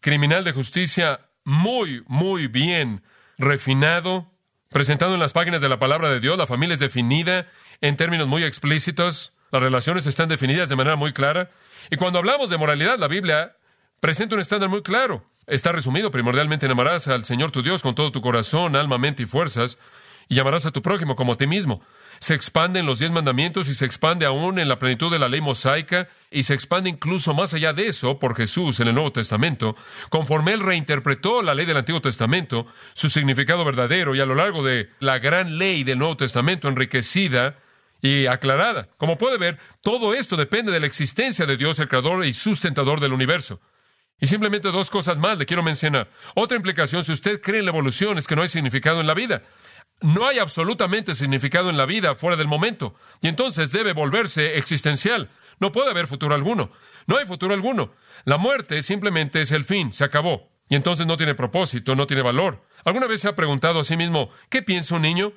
criminal 0.00 0.44
de 0.44 0.52
justicia 0.52 1.20
muy, 1.44 2.04
muy 2.08 2.46
bien 2.46 3.02
refinado, 3.38 4.30
presentado 4.68 5.14
en 5.14 5.20
las 5.20 5.32
páginas 5.32 5.62
de 5.62 5.70
la 5.70 5.78
palabra 5.78 6.10
de 6.10 6.20
Dios. 6.20 6.36
La 6.36 6.46
familia 6.46 6.74
es 6.74 6.80
definida 6.80 7.46
en 7.80 7.96
términos 7.96 8.28
muy 8.28 8.44
explícitos, 8.44 9.32
las 9.50 9.62
relaciones 9.62 10.04
están 10.04 10.28
definidas 10.28 10.68
de 10.68 10.76
manera 10.76 10.96
muy 10.96 11.14
clara. 11.14 11.52
Y 11.90 11.96
cuando 11.96 12.18
hablamos 12.18 12.50
de 12.50 12.58
moralidad, 12.58 12.98
la 12.98 13.08
Biblia 13.08 13.56
presenta 14.00 14.34
un 14.34 14.42
estándar 14.42 14.68
muy 14.68 14.82
claro. 14.82 15.24
Está 15.46 15.72
resumido 15.72 16.10
primordialmente 16.10 16.66
en 16.66 16.72
amarás 16.72 17.08
al 17.08 17.24
Señor 17.24 17.50
tu 17.50 17.62
Dios 17.62 17.80
con 17.80 17.94
todo 17.94 18.12
tu 18.12 18.20
corazón, 18.20 18.76
alma, 18.76 18.98
mente 18.98 19.22
y 19.22 19.26
fuerzas, 19.26 19.78
y 20.28 20.38
amarás 20.38 20.66
a 20.66 20.70
tu 20.70 20.82
prójimo 20.82 21.16
como 21.16 21.32
a 21.32 21.36
ti 21.36 21.46
mismo 21.46 21.80
se 22.20 22.34
expande 22.34 22.80
en 22.80 22.86
los 22.86 22.98
diez 22.98 23.10
mandamientos 23.10 23.68
y 23.68 23.74
se 23.74 23.84
expande 23.84 24.26
aún 24.26 24.58
en 24.58 24.68
la 24.68 24.78
plenitud 24.78 25.10
de 25.10 25.18
la 25.18 25.28
ley 25.28 25.40
mosaica 25.40 26.08
y 26.30 26.42
se 26.42 26.54
expande 26.54 26.90
incluso 26.90 27.34
más 27.34 27.54
allá 27.54 27.72
de 27.72 27.86
eso 27.86 28.18
por 28.18 28.34
Jesús 28.36 28.80
en 28.80 28.88
el 28.88 28.94
Nuevo 28.94 29.12
Testamento, 29.12 29.76
conforme 30.10 30.52
él 30.52 30.60
reinterpretó 30.60 31.42
la 31.42 31.54
ley 31.54 31.66
del 31.66 31.76
Antiguo 31.76 32.00
Testamento, 32.00 32.66
su 32.94 33.08
significado 33.08 33.64
verdadero 33.64 34.14
y 34.14 34.20
a 34.20 34.26
lo 34.26 34.34
largo 34.34 34.64
de 34.64 34.90
la 35.00 35.18
gran 35.18 35.58
ley 35.58 35.84
del 35.84 35.98
Nuevo 35.98 36.16
Testamento 36.16 36.68
enriquecida 36.68 37.56
y 38.00 38.26
aclarada. 38.26 38.88
Como 38.96 39.18
puede 39.18 39.38
ver, 39.38 39.58
todo 39.80 40.14
esto 40.14 40.36
depende 40.36 40.72
de 40.72 40.80
la 40.80 40.86
existencia 40.86 41.46
de 41.46 41.56
Dios, 41.56 41.78
el 41.78 41.88
creador 41.88 42.24
y 42.24 42.34
sustentador 42.34 43.00
del 43.00 43.12
universo. 43.12 43.60
Y 44.20 44.26
simplemente 44.26 44.72
dos 44.72 44.90
cosas 44.90 45.16
más 45.18 45.38
le 45.38 45.46
quiero 45.46 45.62
mencionar. 45.62 46.10
Otra 46.34 46.56
implicación, 46.56 47.04
si 47.04 47.12
usted 47.12 47.40
cree 47.40 47.60
en 47.60 47.66
la 47.66 47.70
evolución, 47.70 48.18
es 48.18 48.26
que 48.26 48.34
no 48.34 48.42
hay 48.42 48.48
significado 48.48 49.00
en 49.00 49.06
la 49.06 49.14
vida 49.14 49.42
no 50.00 50.26
hay 50.26 50.38
absolutamente 50.38 51.14
significado 51.14 51.70
en 51.70 51.76
la 51.76 51.86
vida 51.86 52.14
fuera 52.14 52.36
del 52.36 52.48
momento, 52.48 52.94
y 53.20 53.28
entonces 53.28 53.72
debe 53.72 53.92
volverse 53.92 54.56
existencial. 54.56 55.30
No 55.60 55.72
puede 55.72 55.90
haber 55.90 56.06
futuro 56.06 56.34
alguno. 56.34 56.70
No 57.06 57.16
hay 57.16 57.26
futuro 57.26 57.54
alguno. 57.54 57.92
La 58.24 58.38
muerte 58.38 58.82
simplemente 58.82 59.40
es 59.40 59.50
el 59.52 59.64
fin, 59.64 59.92
se 59.92 60.04
acabó. 60.04 60.50
Y 60.68 60.76
entonces 60.76 61.06
no 61.06 61.16
tiene 61.16 61.34
propósito, 61.34 61.96
no 61.96 62.06
tiene 62.06 62.22
valor. 62.22 62.62
¿Alguna 62.84 63.06
vez 63.06 63.22
se 63.22 63.28
ha 63.28 63.34
preguntado 63.34 63.80
a 63.80 63.84
sí 63.84 63.96
mismo, 63.96 64.30
¿qué 64.50 64.62
piensa 64.62 64.94
un 64.94 65.02
niño? 65.02 65.32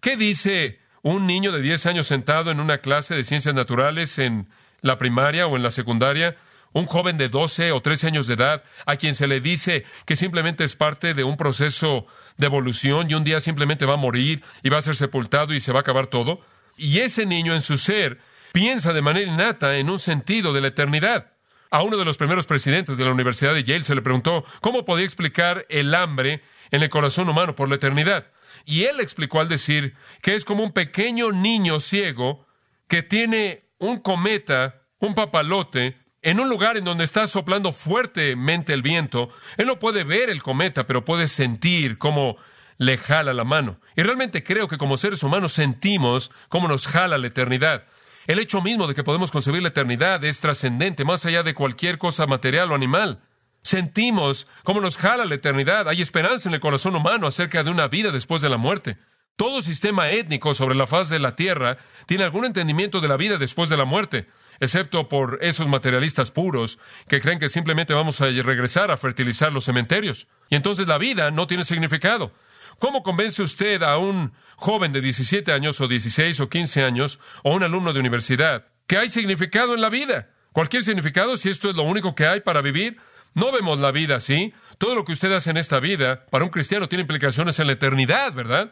¿Qué 0.00 0.16
dice 0.16 0.80
un 1.02 1.26
niño 1.26 1.52
de 1.52 1.60
10 1.60 1.86
años 1.86 2.06
sentado 2.06 2.50
en 2.50 2.58
una 2.58 2.78
clase 2.78 3.14
de 3.14 3.24
ciencias 3.24 3.54
naturales 3.54 4.18
en 4.18 4.48
la 4.80 4.98
primaria 4.98 5.46
o 5.46 5.56
en 5.56 5.62
la 5.62 5.70
secundaria? 5.70 6.36
Un 6.72 6.86
joven 6.86 7.18
de 7.18 7.28
12 7.28 7.72
o 7.72 7.82
13 7.82 8.06
años 8.06 8.26
de 8.26 8.34
edad 8.34 8.64
a 8.86 8.96
quien 8.96 9.14
se 9.14 9.26
le 9.26 9.42
dice 9.42 9.84
que 10.06 10.16
simplemente 10.16 10.64
es 10.64 10.74
parte 10.74 11.12
de 11.12 11.22
un 11.22 11.36
proceso 11.36 12.06
de 12.36 12.46
evolución 12.46 13.10
y 13.10 13.14
un 13.14 13.24
día 13.24 13.40
simplemente 13.40 13.86
va 13.86 13.94
a 13.94 13.98
morir 13.98 14.42
y 14.62 14.68
va 14.68 14.78
a 14.78 14.82
ser 14.82 14.96
sepultado 14.96 15.54
y 15.54 15.60
se 15.60 15.72
va 15.72 15.80
a 15.80 15.82
acabar 15.82 16.06
todo. 16.06 16.40
Y 16.76 17.00
ese 17.00 17.26
niño 17.26 17.54
en 17.54 17.60
su 17.60 17.78
ser 17.78 18.18
piensa 18.52 18.92
de 18.92 19.02
manera 19.02 19.30
innata 19.30 19.76
en 19.76 19.90
un 19.90 19.98
sentido 19.98 20.52
de 20.52 20.60
la 20.60 20.68
eternidad. 20.68 21.32
A 21.70 21.82
uno 21.82 21.96
de 21.96 22.04
los 22.04 22.18
primeros 22.18 22.46
presidentes 22.46 22.98
de 22.98 23.04
la 23.04 23.12
Universidad 23.12 23.54
de 23.54 23.64
Yale 23.64 23.84
se 23.84 23.94
le 23.94 24.02
preguntó 24.02 24.44
cómo 24.60 24.84
podía 24.84 25.04
explicar 25.04 25.64
el 25.70 25.94
hambre 25.94 26.42
en 26.70 26.82
el 26.82 26.90
corazón 26.90 27.28
humano 27.28 27.54
por 27.54 27.68
la 27.68 27.76
eternidad. 27.76 28.30
Y 28.64 28.84
él 28.84 29.00
explicó 29.00 29.40
al 29.40 29.48
decir 29.48 29.94
que 30.20 30.34
es 30.34 30.44
como 30.44 30.62
un 30.64 30.72
pequeño 30.72 31.32
niño 31.32 31.80
ciego 31.80 32.46
que 32.88 33.02
tiene 33.02 33.70
un 33.78 34.00
cometa, 34.00 34.82
un 34.98 35.14
papalote, 35.14 35.96
en 36.22 36.40
un 36.40 36.48
lugar 36.48 36.76
en 36.76 36.84
donde 36.84 37.04
está 37.04 37.26
soplando 37.26 37.72
fuertemente 37.72 38.72
el 38.72 38.82
viento, 38.82 39.28
él 39.56 39.66
no 39.66 39.78
puede 39.78 40.04
ver 40.04 40.30
el 40.30 40.42
cometa, 40.42 40.86
pero 40.86 41.04
puede 41.04 41.26
sentir 41.26 41.98
cómo 41.98 42.36
le 42.78 42.96
jala 42.96 43.34
la 43.34 43.44
mano. 43.44 43.78
Y 43.96 44.02
realmente 44.02 44.42
creo 44.44 44.68
que 44.68 44.78
como 44.78 44.96
seres 44.96 45.22
humanos 45.22 45.52
sentimos 45.52 46.30
cómo 46.48 46.68
nos 46.68 46.86
jala 46.86 47.18
la 47.18 47.26
eternidad. 47.26 47.84
El 48.26 48.38
hecho 48.38 48.62
mismo 48.62 48.86
de 48.86 48.94
que 48.94 49.02
podemos 49.02 49.32
concebir 49.32 49.62
la 49.62 49.68
eternidad 49.68 50.22
es 50.24 50.40
trascendente, 50.40 51.04
más 51.04 51.26
allá 51.26 51.42
de 51.42 51.54
cualquier 51.54 51.98
cosa 51.98 52.26
material 52.26 52.70
o 52.70 52.74
animal. 52.74 53.20
Sentimos 53.62 54.46
cómo 54.62 54.80
nos 54.80 54.96
jala 54.96 55.24
la 55.24 55.34
eternidad. 55.34 55.88
Hay 55.88 56.02
esperanza 56.02 56.48
en 56.48 56.54
el 56.54 56.60
corazón 56.60 56.94
humano 56.94 57.26
acerca 57.26 57.62
de 57.64 57.70
una 57.70 57.88
vida 57.88 58.12
después 58.12 58.42
de 58.42 58.48
la 58.48 58.58
muerte. 58.58 58.96
Todo 59.36 59.62
sistema 59.62 60.10
étnico 60.10 60.54
sobre 60.54 60.74
la 60.74 60.86
faz 60.86 61.08
de 61.08 61.18
la 61.18 61.34
Tierra 61.34 61.78
tiene 62.06 62.24
algún 62.24 62.44
entendimiento 62.44 63.00
de 63.00 63.08
la 63.08 63.16
vida 63.16 63.38
después 63.38 63.68
de 63.70 63.76
la 63.76 63.84
muerte, 63.84 64.28
excepto 64.62 65.08
por 65.08 65.38
esos 65.42 65.66
materialistas 65.66 66.30
puros 66.30 66.78
que 67.08 67.20
creen 67.20 67.40
que 67.40 67.48
simplemente 67.48 67.94
vamos 67.94 68.20
a 68.20 68.26
regresar 68.26 68.92
a 68.92 68.96
fertilizar 68.96 69.52
los 69.52 69.64
cementerios. 69.64 70.28
Y 70.50 70.54
entonces 70.54 70.86
la 70.86 70.98
vida 70.98 71.32
no 71.32 71.48
tiene 71.48 71.64
significado. 71.64 72.32
¿Cómo 72.78 73.02
convence 73.02 73.42
usted 73.42 73.82
a 73.82 73.98
un 73.98 74.32
joven 74.54 74.92
de 74.92 75.00
17 75.00 75.52
años 75.52 75.80
o 75.80 75.88
16 75.88 76.38
o 76.38 76.48
15 76.48 76.84
años 76.84 77.18
o 77.42 77.52
un 77.52 77.64
alumno 77.64 77.92
de 77.92 77.98
universidad 77.98 78.68
que 78.86 78.98
hay 78.98 79.08
significado 79.08 79.74
en 79.74 79.80
la 79.80 79.88
vida? 79.88 80.30
Cualquier 80.52 80.84
significado, 80.84 81.36
si 81.36 81.48
esto 81.48 81.68
es 81.68 81.74
lo 81.74 81.82
único 81.82 82.14
que 82.14 82.26
hay 82.26 82.40
para 82.40 82.62
vivir, 82.62 82.98
no 83.34 83.50
vemos 83.50 83.80
la 83.80 83.90
vida 83.90 84.14
así. 84.14 84.54
Todo 84.78 84.94
lo 84.94 85.04
que 85.04 85.12
usted 85.12 85.32
hace 85.32 85.50
en 85.50 85.56
esta 85.56 85.80
vida, 85.80 86.24
para 86.30 86.44
un 86.44 86.50
cristiano, 86.50 86.88
tiene 86.88 87.02
implicaciones 87.02 87.58
en 87.58 87.66
la 87.66 87.72
eternidad, 87.72 88.32
¿verdad? 88.32 88.70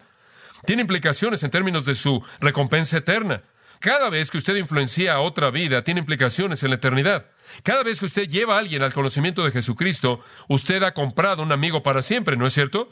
Tiene 0.67 0.83
implicaciones 0.83 1.43
en 1.43 1.51
términos 1.51 1.85
de 1.85 1.95
su 1.97 2.23
recompensa 2.39 2.99
eterna. 2.99 3.43
Cada 3.81 4.11
vez 4.11 4.31
que 4.31 4.37
usted 4.37 4.57
influencia 4.57 5.15
a 5.15 5.21
otra 5.21 5.51
vida, 5.51 5.83
tiene 5.83 6.01
implicaciones 6.01 6.63
en 6.63 6.69
la 6.69 6.77
eternidad. 6.77 7.31
Cada 7.63 7.83
vez 7.83 7.99
que 7.99 8.05
usted 8.05 8.29
lleva 8.29 8.57
a 8.57 8.59
alguien 8.59 8.83
al 8.83 8.93
conocimiento 8.93 9.43
de 9.43 9.51
Jesucristo, 9.51 10.21
usted 10.49 10.83
ha 10.83 10.93
comprado 10.93 11.43
un 11.43 11.51
amigo 11.51 11.83
para 11.83 12.03
siempre, 12.03 12.37
¿no 12.37 12.47
es 12.47 12.53
cierto? 12.53 12.91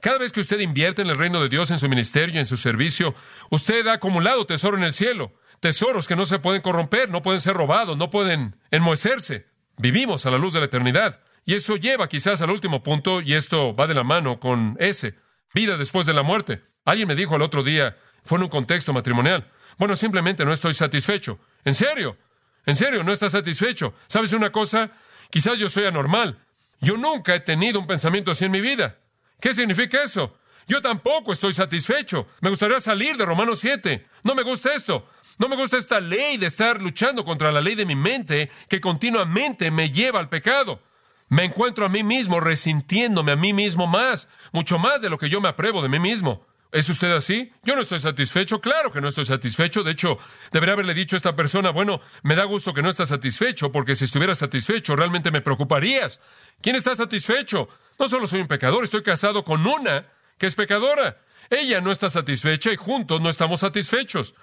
Cada 0.00 0.16
vez 0.16 0.32
que 0.32 0.40
usted 0.40 0.58
invierte 0.60 1.02
en 1.02 1.08
el 1.08 1.18
reino 1.18 1.42
de 1.42 1.50
Dios, 1.50 1.70
en 1.70 1.78
su 1.78 1.90
ministerio, 1.90 2.40
en 2.40 2.46
su 2.46 2.56
servicio, 2.56 3.14
usted 3.50 3.86
ha 3.86 3.92
acumulado 3.92 4.46
tesoro 4.46 4.78
en 4.78 4.84
el 4.84 4.94
cielo. 4.94 5.34
Tesoros 5.60 6.08
que 6.08 6.16
no 6.16 6.24
se 6.24 6.38
pueden 6.38 6.62
corromper, 6.62 7.10
no 7.10 7.20
pueden 7.20 7.42
ser 7.42 7.54
robados, 7.54 7.98
no 7.98 8.08
pueden 8.08 8.56
enmohecerse. 8.70 9.46
Vivimos 9.76 10.24
a 10.24 10.30
la 10.30 10.38
luz 10.38 10.54
de 10.54 10.60
la 10.60 10.66
eternidad. 10.66 11.20
Y 11.44 11.52
eso 11.52 11.76
lleva 11.76 12.08
quizás 12.08 12.40
al 12.40 12.50
último 12.50 12.82
punto, 12.82 13.20
y 13.20 13.34
esto 13.34 13.74
va 13.74 13.86
de 13.86 13.94
la 13.94 14.04
mano 14.04 14.40
con 14.40 14.76
ese, 14.80 15.16
vida 15.52 15.76
después 15.76 16.06
de 16.06 16.14
la 16.14 16.22
muerte. 16.22 16.62
Alguien 16.86 17.08
me 17.08 17.14
dijo 17.14 17.36
el 17.36 17.42
otro 17.42 17.62
día, 17.62 17.98
fue 18.22 18.38
en 18.38 18.44
un 18.44 18.48
contexto 18.48 18.94
matrimonial, 18.94 19.50
bueno, 19.80 19.96
simplemente 19.96 20.44
no 20.44 20.52
estoy 20.52 20.74
satisfecho. 20.74 21.38
¿En 21.64 21.74
serio? 21.74 22.18
¿En 22.66 22.76
serio? 22.76 23.02
¿No 23.02 23.12
estás 23.12 23.32
satisfecho? 23.32 23.94
¿Sabes 24.08 24.34
una 24.34 24.52
cosa? 24.52 24.90
Quizás 25.30 25.58
yo 25.58 25.68
soy 25.68 25.86
anormal. 25.86 26.38
Yo 26.82 26.98
nunca 26.98 27.34
he 27.34 27.40
tenido 27.40 27.80
un 27.80 27.86
pensamiento 27.86 28.30
así 28.30 28.44
en 28.44 28.50
mi 28.50 28.60
vida. 28.60 28.98
¿Qué 29.40 29.54
significa 29.54 30.02
eso? 30.02 30.36
Yo 30.68 30.82
tampoco 30.82 31.32
estoy 31.32 31.54
satisfecho. 31.54 32.26
Me 32.42 32.50
gustaría 32.50 32.78
salir 32.78 33.16
de 33.16 33.24
Romanos 33.24 33.60
7. 33.60 34.06
No 34.22 34.34
me 34.34 34.42
gusta 34.42 34.74
esto. 34.74 35.08
No 35.38 35.48
me 35.48 35.56
gusta 35.56 35.78
esta 35.78 35.98
ley 35.98 36.36
de 36.36 36.48
estar 36.48 36.82
luchando 36.82 37.24
contra 37.24 37.50
la 37.50 37.62
ley 37.62 37.74
de 37.74 37.86
mi 37.86 37.96
mente 37.96 38.50
que 38.68 38.82
continuamente 38.82 39.70
me 39.70 39.90
lleva 39.90 40.18
al 40.18 40.28
pecado. 40.28 40.82
Me 41.30 41.44
encuentro 41.44 41.86
a 41.86 41.88
mí 41.88 42.04
mismo 42.04 42.38
resintiéndome 42.38 43.32
a 43.32 43.36
mí 43.36 43.54
mismo 43.54 43.86
más, 43.86 44.28
mucho 44.52 44.78
más 44.78 45.00
de 45.00 45.08
lo 45.08 45.16
que 45.16 45.30
yo 45.30 45.40
me 45.40 45.48
apruebo 45.48 45.80
de 45.80 45.88
mí 45.88 45.98
mismo. 45.98 46.44
¿Es 46.72 46.88
usted 46.88 47.10
así? 47.10 47.52
Yo 47.64 47.74
no 47.74 47.82
estoy 47.82 47.98
satisfecho, 47.98 48.60
claro 48.60 48.92
que 48.92 49.00
no 49.00 49.08
estoy 49.08 49.24
satisfecho. 49.24 49.82
De 49.82 49.90
hecho, 49.90 50.18
debería 50.52 50.74
haberle 50.74 50.94
dicho 50.94 51.16
a 51.16 51.18
esta 51.18 51.34
persona, 51.34 51.70
bueno, 51.70 52.00
me 52.22 52.36
da 52.36 52.44
gusto 52.44 52.72
que 52.72 52.82
no 52.82 52.88
estás 52.88 53.08
satisfecho, 53.08 53.72
porque 53.72 53.96
si 53.96 54.04
estuviera 54.04 54.34
satisfecho 54.34 54.94
realmente 54.94 55.32
me 55.32 55.40
preocuparías. 55.40 56.20
¿Quién 56.62 56.76
está 56.76 56.94
satisfecho? 56.94 57.68
No 57.98 58.08
solo 58.08 58.26
soy 58.26 58.40
un 58.40 58.48
pecador, 58.48 58.84
estoy 58.84 59.02
casado 59.02 59.42
con 59.42 59.66
una 59.66 60.06
que 60.38 60.46
es 60.46 60.54
pecadora. 60.54 61.18
Ella 61.50 61.80
no 61.80 61.90
está 61.90 62.08
satisfecha 62.08 62.72
y 62.72 62.76
juntos 62.76 63.20
no 63.20 63.28
estamos 63.28 63.60
satisfechos 63.60 64.34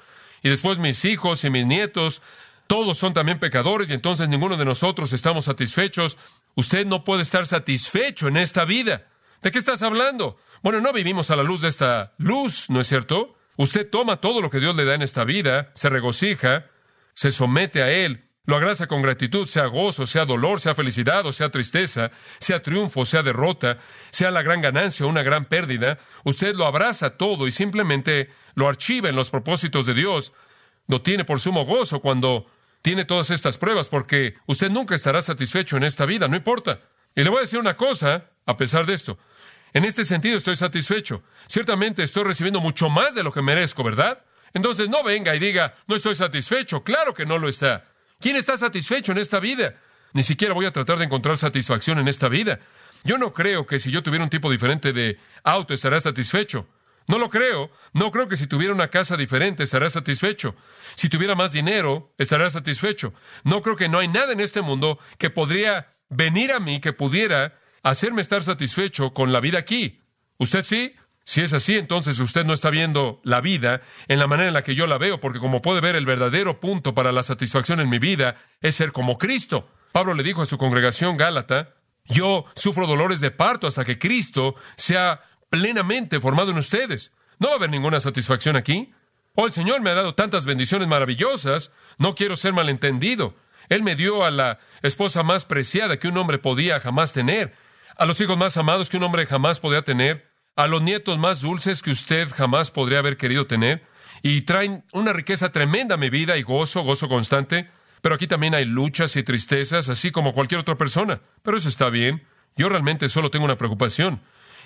y 0.44 0.50
después 0.50 0.78
mis 0.78 1.04
hijos 1.06 1.44
y 1.44 1.50
mis 1.50 1.66
nietos, 1.66 2.22
todos 2.68 2.98
son 2.98 3.14
también 3.14 3.40
pecadores 3.40 3.90
y 3.90 3.94
entonces 3.94 4.28
ninguno 4.30 4.58
de 4.58 4.66
nosotros 4.66 5.14
estamos 5.14 5.46
satisfechos. 5.46 6.18
Usted 6.56 6.86
no 6.86 7.04
puede 7.04 7.24
estar 7.24 7.48
satisfecho 7.48 8.28
en 8.28 8.38
esta 8.38 8.66
vida. 8.66 9.08
¿De 9.42 9.52
qué 9.52 9.60
estás 9.60 9.84
hablando? 9.84 10.38
Bueno, 10.64 10.82
no 10.82 10.94
vivimos 10.94 11.30
a 11.32 11.36
la 11.36 11.44
luz 11.44 11.62
de 11.62 11.68
esta 11.68 12.14
luz, 12.18 12.70
¿no 12.70 12.80
es 12.80 12.88
cierto? 12.88 13.36
Usted 13.56 13.90
toma 13.90 14.22
todo 14.22 14.42
lo 14.42 14.50
que 14.50 14.60
Dios 14.60 14.76
le 14.76 14.86
da 14.86 14.96
en 14.96 15.02
esta 15.02 15.24
vida, 15.24 15.72
se 15.74 15.90
regocija, 15.90 16.66
se 17.14 17.32
somete 17.32 17.82
a 17.82 17.92
Él, 17.92 18.28
lo 18.48 18.56
agraza 18.56 18.88
con 18.88 19.02
gratitud, 19.02 19.46
sea 19.46 19.66
gozo, 19.66 20.06
sea 20.06 20.26
dolor, 20.26 20.62
sea 20.62 20.74
felicidad 20.74 21.26
o 21.26 21.34
sea 21.34 21.50
tristeza, 21.50 22.12
sea 22.40 22.62
triunfo, 22.62 23.04
sea 23.04 23.22
derrota, 23.22 23.78
sea 24.10 24.32
la 24.32 24.42
gran 24.42 24.62
ganancia 24.62 25.06
o 25.06 25.10
una 25.10 25.22
gran 25.22 25.46
pérdida. 25.46 26.00
Usted 26.24 26.56
lo 26.56 26.66
abraza 26.66 27.18
todo 27.18 27.46
y 27.46 27.52
simplemente 27.52 28.30
lo 28.56 28.70
archiva 28.70 29.10
en 29.10 29.18
los 29.18 29.30
propósitos 29.30 29.86
de 29.86 29.94
Dios, 29.94 30.32
lo 30.88 31.02
tiene 31.02 31.26
por 31.26 31.42
sumo 31.42 31.66
gozo 31.66 32.00
cuando 32.00 32.50
tiene 32.82 33.04
todas 33.04 33.32
estas 33.32 33.58
pruebas, 33.58 33.90
porque 33.90 34.36
usted 34.46 34.72
nunca 34.72 34.96
estará 34.96 35.22
satisfecho 35.22 35.76
en 35.76 35.84
esta 35.84 36.06
vida, 36.06 36.30
no 36.30 36.38
importa. 36.38 36.80
Y 37.16 37.24
le 37.24 37.30
voy 37.30 37.40
a 37.40 37.42
decir 37.42 37.60
una 37.60 37.76
cosa, 37.76 38.30
a 38.48 38.58
pesar 38.58 38.88
de 38.88 38.94
esto. 38.94 39.20
En 39.74 39.86
este 39.86 40.06
sentido 40.06 40.38
estoy 40.38 40.56
satisfecho. 40.56 41.22
Ciertamente 41.46 42.02
estoy 42.02 42.24
recibiendo 42.24 42.60
mucho 42.60 42.90
más 42.90 43.14
de 43.14 43.22
lo 43.22 43.32
que 43.32 43.44
merezco, 43.44 43.84
¿verdad? 43.84 44.24
Entonces 44.54 44.90
no 44.90 45.04
venga 45.04 45.36
y 45.36 45.40
diga, 45.40 45.76
no 45.86 45.96
estoy 45.96 46.16
satisfecho. 46.16 46.84
Claro 46.84 47.14
que 47.14 47.26
no 47.26 47.38
lo 47.38 47.50
está. 47.50 47.86
¿Quién 48.20 48.38
está 48.38 48.58
satisfecho 48.58 49.12
en 49.12 49.20
esta 49.20 49.40
vida? 49.40 49.76
Ni 50.14 50.24
siquiera 50.24 50.54
voy 50.54 50.66
a 50.66 50.72
tratar 50.72 50.98
de 50.98 51.06
encontrar 51.06 51.38
satisfacción 51.38 52.00
en 52.00 52.08
esta 52.08 52.30
vida. 52.30 52.60
Yo 53.04 53.18
no 53.18 53.34
creo 53.34 53.68
que 53.68 53.80
si 53.80 53.92
yo 53.92 54.02
tuviera 54.02 54.24
un 54.24 54.30
tipo 54.30 54.50
diferente 54.50 54.94
de 54.94 55.20
auto 55.44 55.74
estará 55.74 56.00
satisfecho. 56.00 56.68
No 57.08 57.18
lo 57.20 57.30
creo. 57.30 57.70
No 57.94 58.12
creo 58.12 58.28
que 58.28 58.38
si 58.38 58.48
tuviera 58.48 58.74
una 58.74 58.88
casa 58.88 59.16
diferente 59.18 59.64
estará 59.64 59.90
satisfecho. 59.90 60.56
Si 60.96 61.10
tuviera 61.10 61.36
más 61.36 61.52
dinero, 61.52 62.14
estará 62.18 62.50
satisfecho. 62.50 63.14
No 63.44 63.62
creo 63.62 63.76
que 63.76 63.90
no 63.90 64.00
hay 64.00 64.08
nada 64.08 64.34
en 64.34 64.40
este 64.40 64.62
mundo 64.62 64.98
que 65.18 65.30
podría 65.30 65.94
venir 66.10 66.52
a 66.52 66.60
mí 66.60 66.80
que 66.80 66.94
pudiera 66.94 67.60
hacerme 67.90 68.22
estar 68.22 68.44
satisfecho 68.44 69.14
con 69.14 69.32
la 69.32 69.40
vida 69.40 69.60
aquí. 69.60 70.04
¿Usted 70.38 70.64
sí? 70.64 70.96
Si 71.24 71.42
es 71.42 71.52
así, 71.52 71.78
entonces 71.78 72.20
usted 72.20 72.46
no 72.46 72.54
está 72.54 72.70
viendo 72.70 73.20
la 73.24 73.42
vida 73.42 73.82
en 74.08 74.20
la 74.20 74.28
manera 74.28 74.48
en 74.48 74.54
la 74.54 74.64
que 74.64 74.76
yo 74.76 74.88
la 74.88 74.98
veo, 74.98 75.20
porque 75.20 75.40
como 75.40 75.62
puede 75.62 75.82
ver, 75.82 75.96
el 75.98 76.06
verdadero 76.06 76.62
punto 76.62 76.96
para 76.96 77.12
la 77.12 77.22
satisfacción 77.22 77.82
en 77.82 77.90
mi 77.90 78.00
vida 78.00 78.36
es 78.62 78.76
ser 78.76 78.94
como 78.94 79.18
Cristo. 79.18 79.70
Pablo 79.92 80.14
le 80.14 80.24
dijo 80.24 80.42
a 80.42 80.46
su 80.46 80.58
congregación 80.58 81.18
Gálata, 81.18 81.76
yo 82.06 82.46
sufro 82.56 82.88
dolores 82.88 83.20
de 83.20 83.32
parto 83.32 83.68
hasta 83.68 83.84
que 83.84 84.00
Cristo 84.00 84.56
sea 84.78 85.22
plenamente 85.50 86.22
formado 86.22 86.52
en 86.52 86.58
ustedes. 86.58 87.12
No 87.40 87.50
va 87.50 87.56
a 87.56 87.58
haber 87.58 87.72
ninguna 87.72 88.00
satisfacción 88.00 88.56
aquí. 88.56 88.94
Oh, 89.36 89.46
el 89.46 89.52
Señor 89.52 89.82
me 89.82 89.90
ha 89.90 89.96
dado 89.96 90.16
tantas 90.16 90.46
bendiciones 90.46 90.88
maravillosas. 90.88 91.72
No 91.98 92.16
quiero 92.16 92.36
ser 92.36 92.54
malentendido. 92.54 93.36
Él 93.70 93.84
me 93.84 93.96
dio 93.96 94.24
a 94.24 94.32
la 94.32 94.60
esposa 94.82 95.24
más 95.24 95.46
preciada 95.46 96.00
que 96.00 96.08
un 96.08 96.18
hombre 96.18 96.38
podía 96.38 96.80
jamás 96.80 97.14
tener, 97.14 97.54
a 97.98 98.06
los 98.06 98.20
hijos 98.22 98.38
más 98.38 98.58
amados 98.58 98.90
que 98.90 98.98
un 98.98 99.04
hombre 99.04 99.26
jamás 99.26 99.60
podía 99.60 99.82
tener, 99.82 100.32
a 100.56 100.68
los 100.68 100.82
nietos 100.82 101.18
más 101.18 101.42
dulces 101.42 101.82
que 101.82 101.92
usted 101.92 102.28
jamás 102.30 102.72
podría 102.72 103.00
haber 103.00 103.18
querido 103.18 103.48
tener, 103.48 103.84
y 104.24 104.42
traen 104.42 104.84
una 104.94 105.14
riqueza 105.14 105.52
tremenda 105.52 105.96
a 105.96 105.98
mi 105.98 106.10
vida 106.10 106.38
y 106.38 106.44
gozo, 106.44 106.82
gozo 106.82 107.08
constante. 107.08 107.70
Pero 108.02 108.16
aquí 108.16 108.28
también 108.28 108.56
hay 108.56 108.66
luchas 108.66 109.16
y 109.16 109.24
tristezas, 109.24 109.90
así 109.90 110.12
como 110.12 110.34
cualquier 110.34 110.62
otra 110.62 110.76
persona. 110.76 111.22
Pero 111.44 111.58
eso 111.58 111.70
está 111.70 111.90
bien. 111.90 112.24
Yo 112.56 112.70
realmente 112.70 113.10
solo 113.10 113.30
tengo 113.30 113.46
una 113.46 113.58
preocupación 113.58 114.22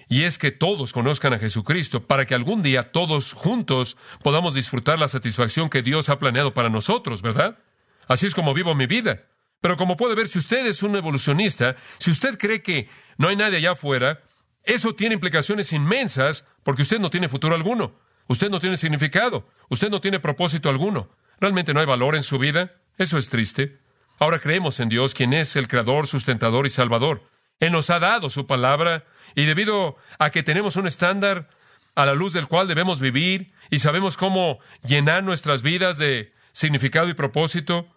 y 0.07 0.23
es 0.23 0.37
que 0.37 0.51
todos 0.51 0.93
conozcan 0.93 1.33
a 1.33 1.39
Jesucristo 1.39 2.05
para 2.07 2.25
que 2.25 2.35
algún 2.35 2.63
día 2.63 2.91
todos 2.91 3.33
juntos 3.33 3.97
podamos 4.21 4.53
disfrutar 4.53 4.99
la 4.99 5.07
satisfacción 5.07 5.69
que 5.69 5.81
Dios 5.81 6.09
ha 6.09 6.19
planeado 6.19 6.53
para 6.53 6.69
nosotros, 6.69 7.21
¿verdad? 7.21 7.59
Así 8.07 8.27
es 8.27 8.35
como 8.35 8.53
vivo 8.53 8.75
mi 8.75 8.87
vida. 8.87 9.23
Pero 9.61 9.77
como 9.77 9.95
puede 9.95 10.15
ver, 10.15 10.27
si 10.27 10.39
usted 10.39 10.65
es 10.65 10.83
un 10.83 10.95
evolucionista, 10.95 11.75
si 11.99 12.11
usted 12.11 12.37
cree 12.37 12.61
que 12.61 12.89
no 13.17 13.29
hay 13.29 13.35
nadie 13.35 13.57
allá 13.57 13.71
afuera, 13.71 14.21
eso 14.63 14.93
tiene 14.95 15.15
implicaciones 15.15 15.71
inmensas 15.71 16.45
porque 16.63 16.81
usted 16.81 16.99
no 16.99 17.09
tiene 17.09 17.29
futuro 17.29 17.55
alguno, 17.55 17.95
usted 18.27 18.49
no 18.49 18.59
tiene 18.59 18.77
significado, 18.77 19.47
usted 19.69 19.89
no 19.89 20.01
tiene 20.01 20.19
propósito 20.19 20.69
alguno, 20.69 21.09
realmente 21.39 21.73
no 21.73 21.79
hay 21.79 21.85
valor 21.85 22.15
en 22.15 22.23
su 22.23 22.39
vida, 22.39 22.73
eso 22.97 23.17
es 23.17 23.29
triste. 23.29 23.79
Ahora 24.19 24.39
creemos 24.39 24.79
en 24.79 24.89
Dios, 24.89 25.13
quien 25.13 25.33
es 25.33 25.55
el 25.55 25.67
Creador, 25.67 26.05
sustentador 26.05 26.65
y 26.65 26.69
Salvador. 26.69 27.23
Él 27.59 27.71
nos 27.71 27.89
ha 27.89 27.99
dado 27.99 28.29
su 28.29 28.45
palabra 28.47 29.05
y 29.35 29.45
debido 29.45 29.95
a 30.19 30.31
que 30.31 30.43
tenemos 30.43 30.75
un 30.75 30.87
estándar 30.87 31.49
a 31.95 32.05
la 32.05 32.13
luz 32.13 32.33
del 32.33 32.47
cual 32.47 32.67
debemos 32.67 32.99
vivir 32.99 33.51
y 33.69 33.79
sabemos 33.79 34.17
cómo 34.17 34.59
llenar 34.83 35.23
nuestras 35.23 35.61
vidas 35.61 35.97
de 35.97 36.33
significado 36.51 37.09
y 37.09 37.13
propósito, 37.13 37.87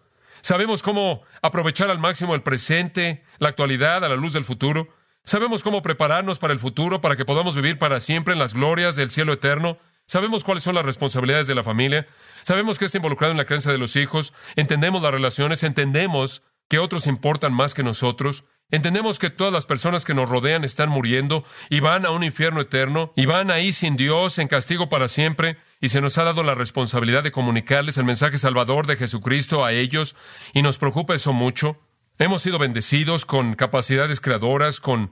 sabemos 0.45 0.83
cómo 0.83 1.23
aprovechar 1.41 1.89
al 1.89 1.99
máximo 1.99 2.35
el 2.35 2.43
presente, 2.43 3.25
la 3.39 3.49
actualidad 3.49 4.05
a 4.05 4.11
la 4.11 4.17
luz 4.17 4.35
del 4.35 4.45
futuro, 4.45 4.89
sabemos 5.25 5.63
cómo 5.63 5.81
prepararnos 5.81 6.39
para 6.39 6.53
el 6.53 6.59
futuro 6.59 7.01
para 7.01 7.17
que 7.17 7.25
podamos 7.25 7.57
vivir 7.57 7.79
para 7.79 7.99
siempre 7.99 8.35
en 8.35 8.39
las 8.39 8.53
glorias 8.53 8.95
del 8.95 9.11
cielo 9.11 9.33
eterno, 9.33 9.79
sabemos 10.07 10.45
cuáles 10.45 10.63
son 10.63 10.75
las 10.75 10.85
responsabilidades 10.85 11.47
de 11.47 11.55
la 11.55 11.63
familia, 11.63 12.07
sabemos 12.43 12.79
que 12.79 12.85
está 12.85 12.99
involucrado 12.99 13.31
en 13.31 13.39
la 13.39 13.47
creencia 13.47 13.73
de 13.73 13.79
los 13.79 13.97
hijos, 13.97 14.35
entendemos 14.55 15.01
las 15.01 15.13
relaciones, 15.13 15.63
entendemos 15.63 16.43
que 16.69 16.79
otros 16.79 17.07
importan 17.07 17.55
más 17.55 17.73
que 17.73 17.83
nosotros, 17.83 18.45
Entendemos 18.71 19.19
que 19.19 19.31
todas 19.31 19.53
las 19.53 19.67
personas 19.67 20.05
que 20.05 20.15
nos 20.15 20.29
rodean 20.29 20.65
están 20.65 20.89
muriendo 20.89 21.45
y 21.69 21.81
van 21.81 22.07
a 22.07 22.11
un 22.11 22.25
infierno 22.25 22.61
eterno 22.61 23.13
y 23.15 23.27
van 23.27 23.51
ahí 23.51 23.73
sin 23.73 23.97
Dios, 23.97 24.39
en 24.39 24.49
castigo 24.49 24.89
para 24.89 25.09
siempre, 25.09 25.59
y 25.85 25.91
se 25.91 26.01
nos 26.01 26.17
ha 26.17 26.25
dado 26.25 26.43
la 26.45 26.55
responsabilidad 26.55 27.23
de 27.23 27.31
comunicarles 27.31 27.99
el 27.99 28.07
mensaje 28.07 28.39
salvador 28.39 28.87
de 28.87 28.97
Jesucristo 28.97 29.67
a 29.67 29.73
ellos, 29.73 30.17
y 30.55 30.63
nos 30.63 30.79
preocupa 30.79 31.15
eso 31.15 31.35
mucho. 31.35 31.77
Hemos 32.19 32.41
sido 32.41 32.59
bendecidos 32.59 33.27
con 33.27 33.55
capacidades 33.55 34.19
creadoras, 34.19 34.81
con 34.81 35.11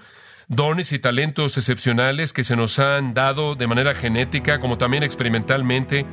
dones 0.49 0.93
y 0.93 0.99
talentos 0.99 1.59
excepcionales 1.59 2.33
que 2.33 2.43
se 2.43 2.57
nos 2.57 2.79
han 2.79 3.13
dado 3.13 3.55
de 3.55 3.67
manera 3.67 3.95
genética, 3.95 4.61
como 4.61 4.79
también 4.79 5.03
experimentalmente, 5.03 6.07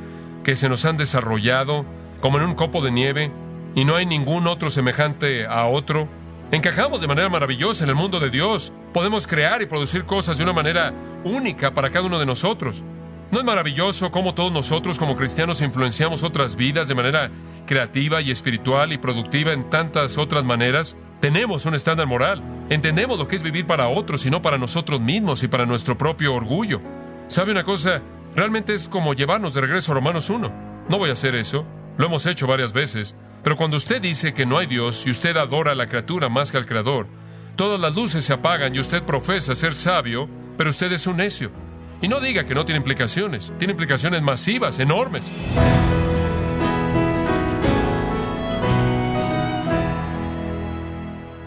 que 0.44 0.56
se 0.56 0.68
nos 0.68 0.84
han 0.84 0.98
desarrollado, 0.98 1.86
como 2.20 2.36
en 2.36 2.44
un 2.44 2.54
copo 2.54 2.82
de 2.82 2.90
nieve, 2.90 3.32
y 3.74 3.86
no 3.86 3.96
hay 3.96 4.04
ningún 4.04 4.46
otro 4.46 4.68
semejante 4.68 5.46
a 5.46 5.68
otro. 5.68 6.06
Encajamos 6.52 7.00
de 7.00 7.08
manera 7.08 7.30
maravillosa 7.30 7.84
en 7.84 7.88
el 7.88 7.96
mundo 7.96 8.20
de 8.20 8.28
Dios. 8.28 8.74
Podemos 8.92 9.26
crear 9.26 9.62
y 9.62 9.66
producir 9.66 10.04
cosas 10.04 10.36
de 10.36 10.44
una 10.44 10.52
manera 10.52 10.92
única 11.24 11.72
para 11.72 11.88
cada 11.88 12.04
uno 12.04 12.18
de 12.18 12.26
nosotros. 12.26 12.84
¿No 13.30 13.38
es 13.38 13.44
maravilloso 13.44 14.10
cómo 14.10 14.34
todos 14.34 14.50
nosotros 14.50 14.98
como 14.98 15.14
cristianos 15.14 15.60
influenciamos 15.60 16.24
otras 16.24 16.56
vidas 16.56 16.88
de 16.88 16.96
manera 16.96 17.30
creativa 17.64 18.20
y 18.20 18.32
espiritual 18.32 18.92
y 18.92 18.98
productiva 18.98 19.52
en 19.52 19.70
tantas 19.70 20.18
otras 20.18 20.44
maneras? 20.44 20.96
Tenemos 21.20 21.64
un 21.64 21.76
estándar 21.76 22.08
moral. 22.08 22.42
Entendemos 22.70 23.20
lo 23.20 23.28
que 23.28 23.36
es 23.36 23.44
vivir 23.44 23.66
para 23.66 23.86
otros 23.86 24.26
y 24.26 24.30
no 24.30 24.42
para 24.42 24.58
nosotros 24.58 25.00
mismos 25.00 25.44
y 25.44 25.48
para 25.48 25.64
nuestro 25.64 25.96
propio 25.96 26.34
orgullo. 26.34 26.80
¿Sabe 27.28 27.52
una 27.52 27.62
cosa? 27.62 28.02
Realmente 28.34 28.74
es 28.74 28.88
como 28.88 29.14
llevarnos 29.14 29.54
de 29.54 29.60
regreso 29.60 29.92
a 29.92 29.94
Romanos 29.94 30.28
1. 30.28 30.52
No 30.88 30.98
voy 30.98 31.10
a 31.10 31.12
hacer 31.12 31.36
eso. 31.36 31.64
Lo 31.98 32.06
hemos 32.06 32.26
hecho 32.26 32.48
varias 32.48 32.72
veces. 32.72 33.14
Pero 33.44 33.56
cuando 33.56 33.76
usted 33.76 34.02
dice 34.02 34.34
que 34.34 34.44
no 34.44 34.58
hay 34.58 34.66
Dios 34.66 35.06
y 35.06 35.10
usted 35.10 35.36
adora 35.36 35.70
a 35.70 35.76
la 35.76 35.86
criatura 35.86 36.28
más 36.28 36.50
que 36.50 36.58
al 36.58 36.66
Creador, 36.66 37.06
todas 37.54 37.78
las 37.78 37.94
luces 37.94 38.24
se 38.24 38.32
apagan 38.32 38.74
y 38.74 38.80
usted 38.80 39.04
profesa 39.04 39.54
ser 39.54 39.72
sabio, 39.72 40.28
pero 40.56 40.70
usted 40.70 40.90
es 40.90 41.06
un 41.06 41.18
necio. 41.18 41.69
Y 42.02 42.08
no 42.08 42.20
diga 42.20 42.46
que 42.46 42.54
no 42.54 42.64
tiene 42.64 42.78
implicaciones, 42.78 43.52
tiene 43.58 43.72
implicaciones 43.72 44.22
masivas, 44.22 44.78
enormes. 44.78 45.30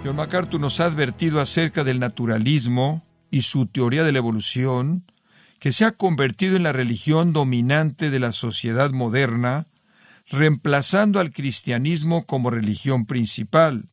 John 0.04 0.16
MacArthur 0.16 0.60
nos 0.60 0.80
ha 0.80 0.86
advertido 0.86 1.40
acerca 1.40 1.84
del 1.84 2.00
naturalismo 2.00 3.04
y 3.32 3.42
su 3.42 3.66
teoría 3.66 4.04
de 4.04 4.12
la 4.12 4.20
evolución, 4.20 5.06
que 5.60 5.72
se 5.72 5.86
ha 5.86 5.92
convertido 5.92 6.56
en 6.56 6.64
la 6.64 6.74
religión 6.74 7.34
dominante 7.34 8.10
de 8.10 8.20
la 8.20 8.32
sociedad 8.32 8.92
moderna 8.92 9.68
reemplazando 10.30 11.20
al 11.20 11.32
cristianismo 11.32 12.26
como 12.26 12.50
religión 12.50 13.06
principal. 13.06 13.90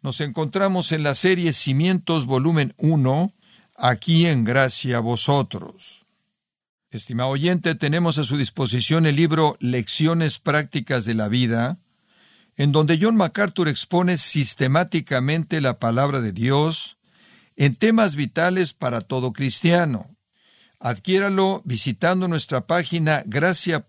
Nos 0.00 0.20
encontramos 0.20 0.92
en 0.92 1.02
la 1.02 1.14
serie 1.14 1.52
Cimientos 1.52 2.26
volumen 2.26 2.74
1, 2.76 3.32
aquí 3.82 4.26
en 4.26 4.44
Gracia 4.44 4.98
a 4.98 5.00
vosotros. 5.00 6.06
Estimado 6.92 7.30
oyente, 7.30 7.74
tenemos 7.74 8.16
a 8.16 8.22
su 8.22 8.36
disposición 8.36 9.06
el 9.06 9.16
libro 9.16 9.56
Lecciones 9.58 10.38
Prácticas 10.38 11.04
de 11.04 11.14
la 11.14 11.26
Vida, 11.26 11.80
en 12.56 12.70
donde 12.70 12.96
John 13.00 13.16
MacArthur 13.16 13.66
expone 13.66 14.18
sistemáticamente 14.18 15.60
la 15.60 15.80
palabra 15.80 16.20
de 16.20 16.30
Dios 16.30 16.96
en 17.56 17.74
temas 17.74 18.14
vitales 18.14 18.72
para 18.72 19.00
todo 19.00 19.32
cristiano. 19.32 20.14
Adquiéralo 20.78 21.62
visitando 21.64 22.28
nuestra 22.28 22.68
página 22.68 23.24
gracia.org 23.26 23.86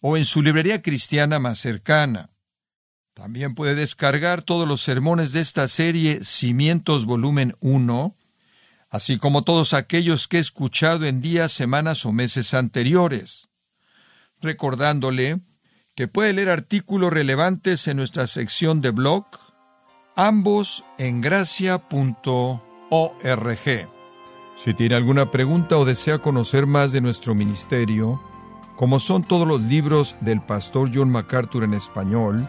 o 0.00 0.16
en 0.16 0.24
su 0.24 0.42
librería 0.42 0.82
cristiana 0.82 1.38
más 1.38 1.60
cercana. 1.60 2.30
También 3.18 3.56
puede 3.56 3.74
descargar 3.74 4.42
todos 4.42 4.68
los 4.68 4.80
sermones 4.80 5.32
de 5.32 5.40
esta 5.40 5.66
serie 5.66 6.22
Cimientos 6.22 7.04
Volumen 7.04 7.56
1, 7.58 8.14
así 8.90 9.18
como 9.18 9.42
todos 9.42 9.74
aquellos 9.74 10.28
que 10.28 10.36
he 10.36 10.40
escuchado 10.40 11.04
en 11.04 11.20
días, 11.20 11.50
semanas 11.50 12.06
o 12.06 12.12
meses 12.12 12.54
anteriores, 12.54 13.48
recordándole 14.40 15.40
que 15.96 16.06
puede 16.06 16.32
leer 16.32 16.48
artículos 16.48 17.12
relevantes 17.12 17.88
en 17.88 17.96
nuestra 17.96 18.28
sección 18.28 18.80
de 18.82 18.92
blog, 18.92 19.26
ambos 20.14 20.84
en 20.96 21.20
gracia.org. 21.20 21.82
Si 24.54 24.74
tiene 24.74 24.94
alguna 24.94 25.32
pregunta 25.32 25.76
o 25.76 25.84
desea 25.84 26.18
conocer 26.18 26.66
más 26.66 26.92
de 26.92 27.00
nuestro 27.00 27.34
ministerio, 27.34 28.22
como 28.76 29.00
son 29.00 29.24
todos 29.24 29.48
los 29.48 29.60
libros 29.62 30.14
del 30.20 30.40
pastor 30.40 30.92
John 30.94 31.10
MacArthur 31.10 31.64
en 31.64 31.74
español, 31.74 32.48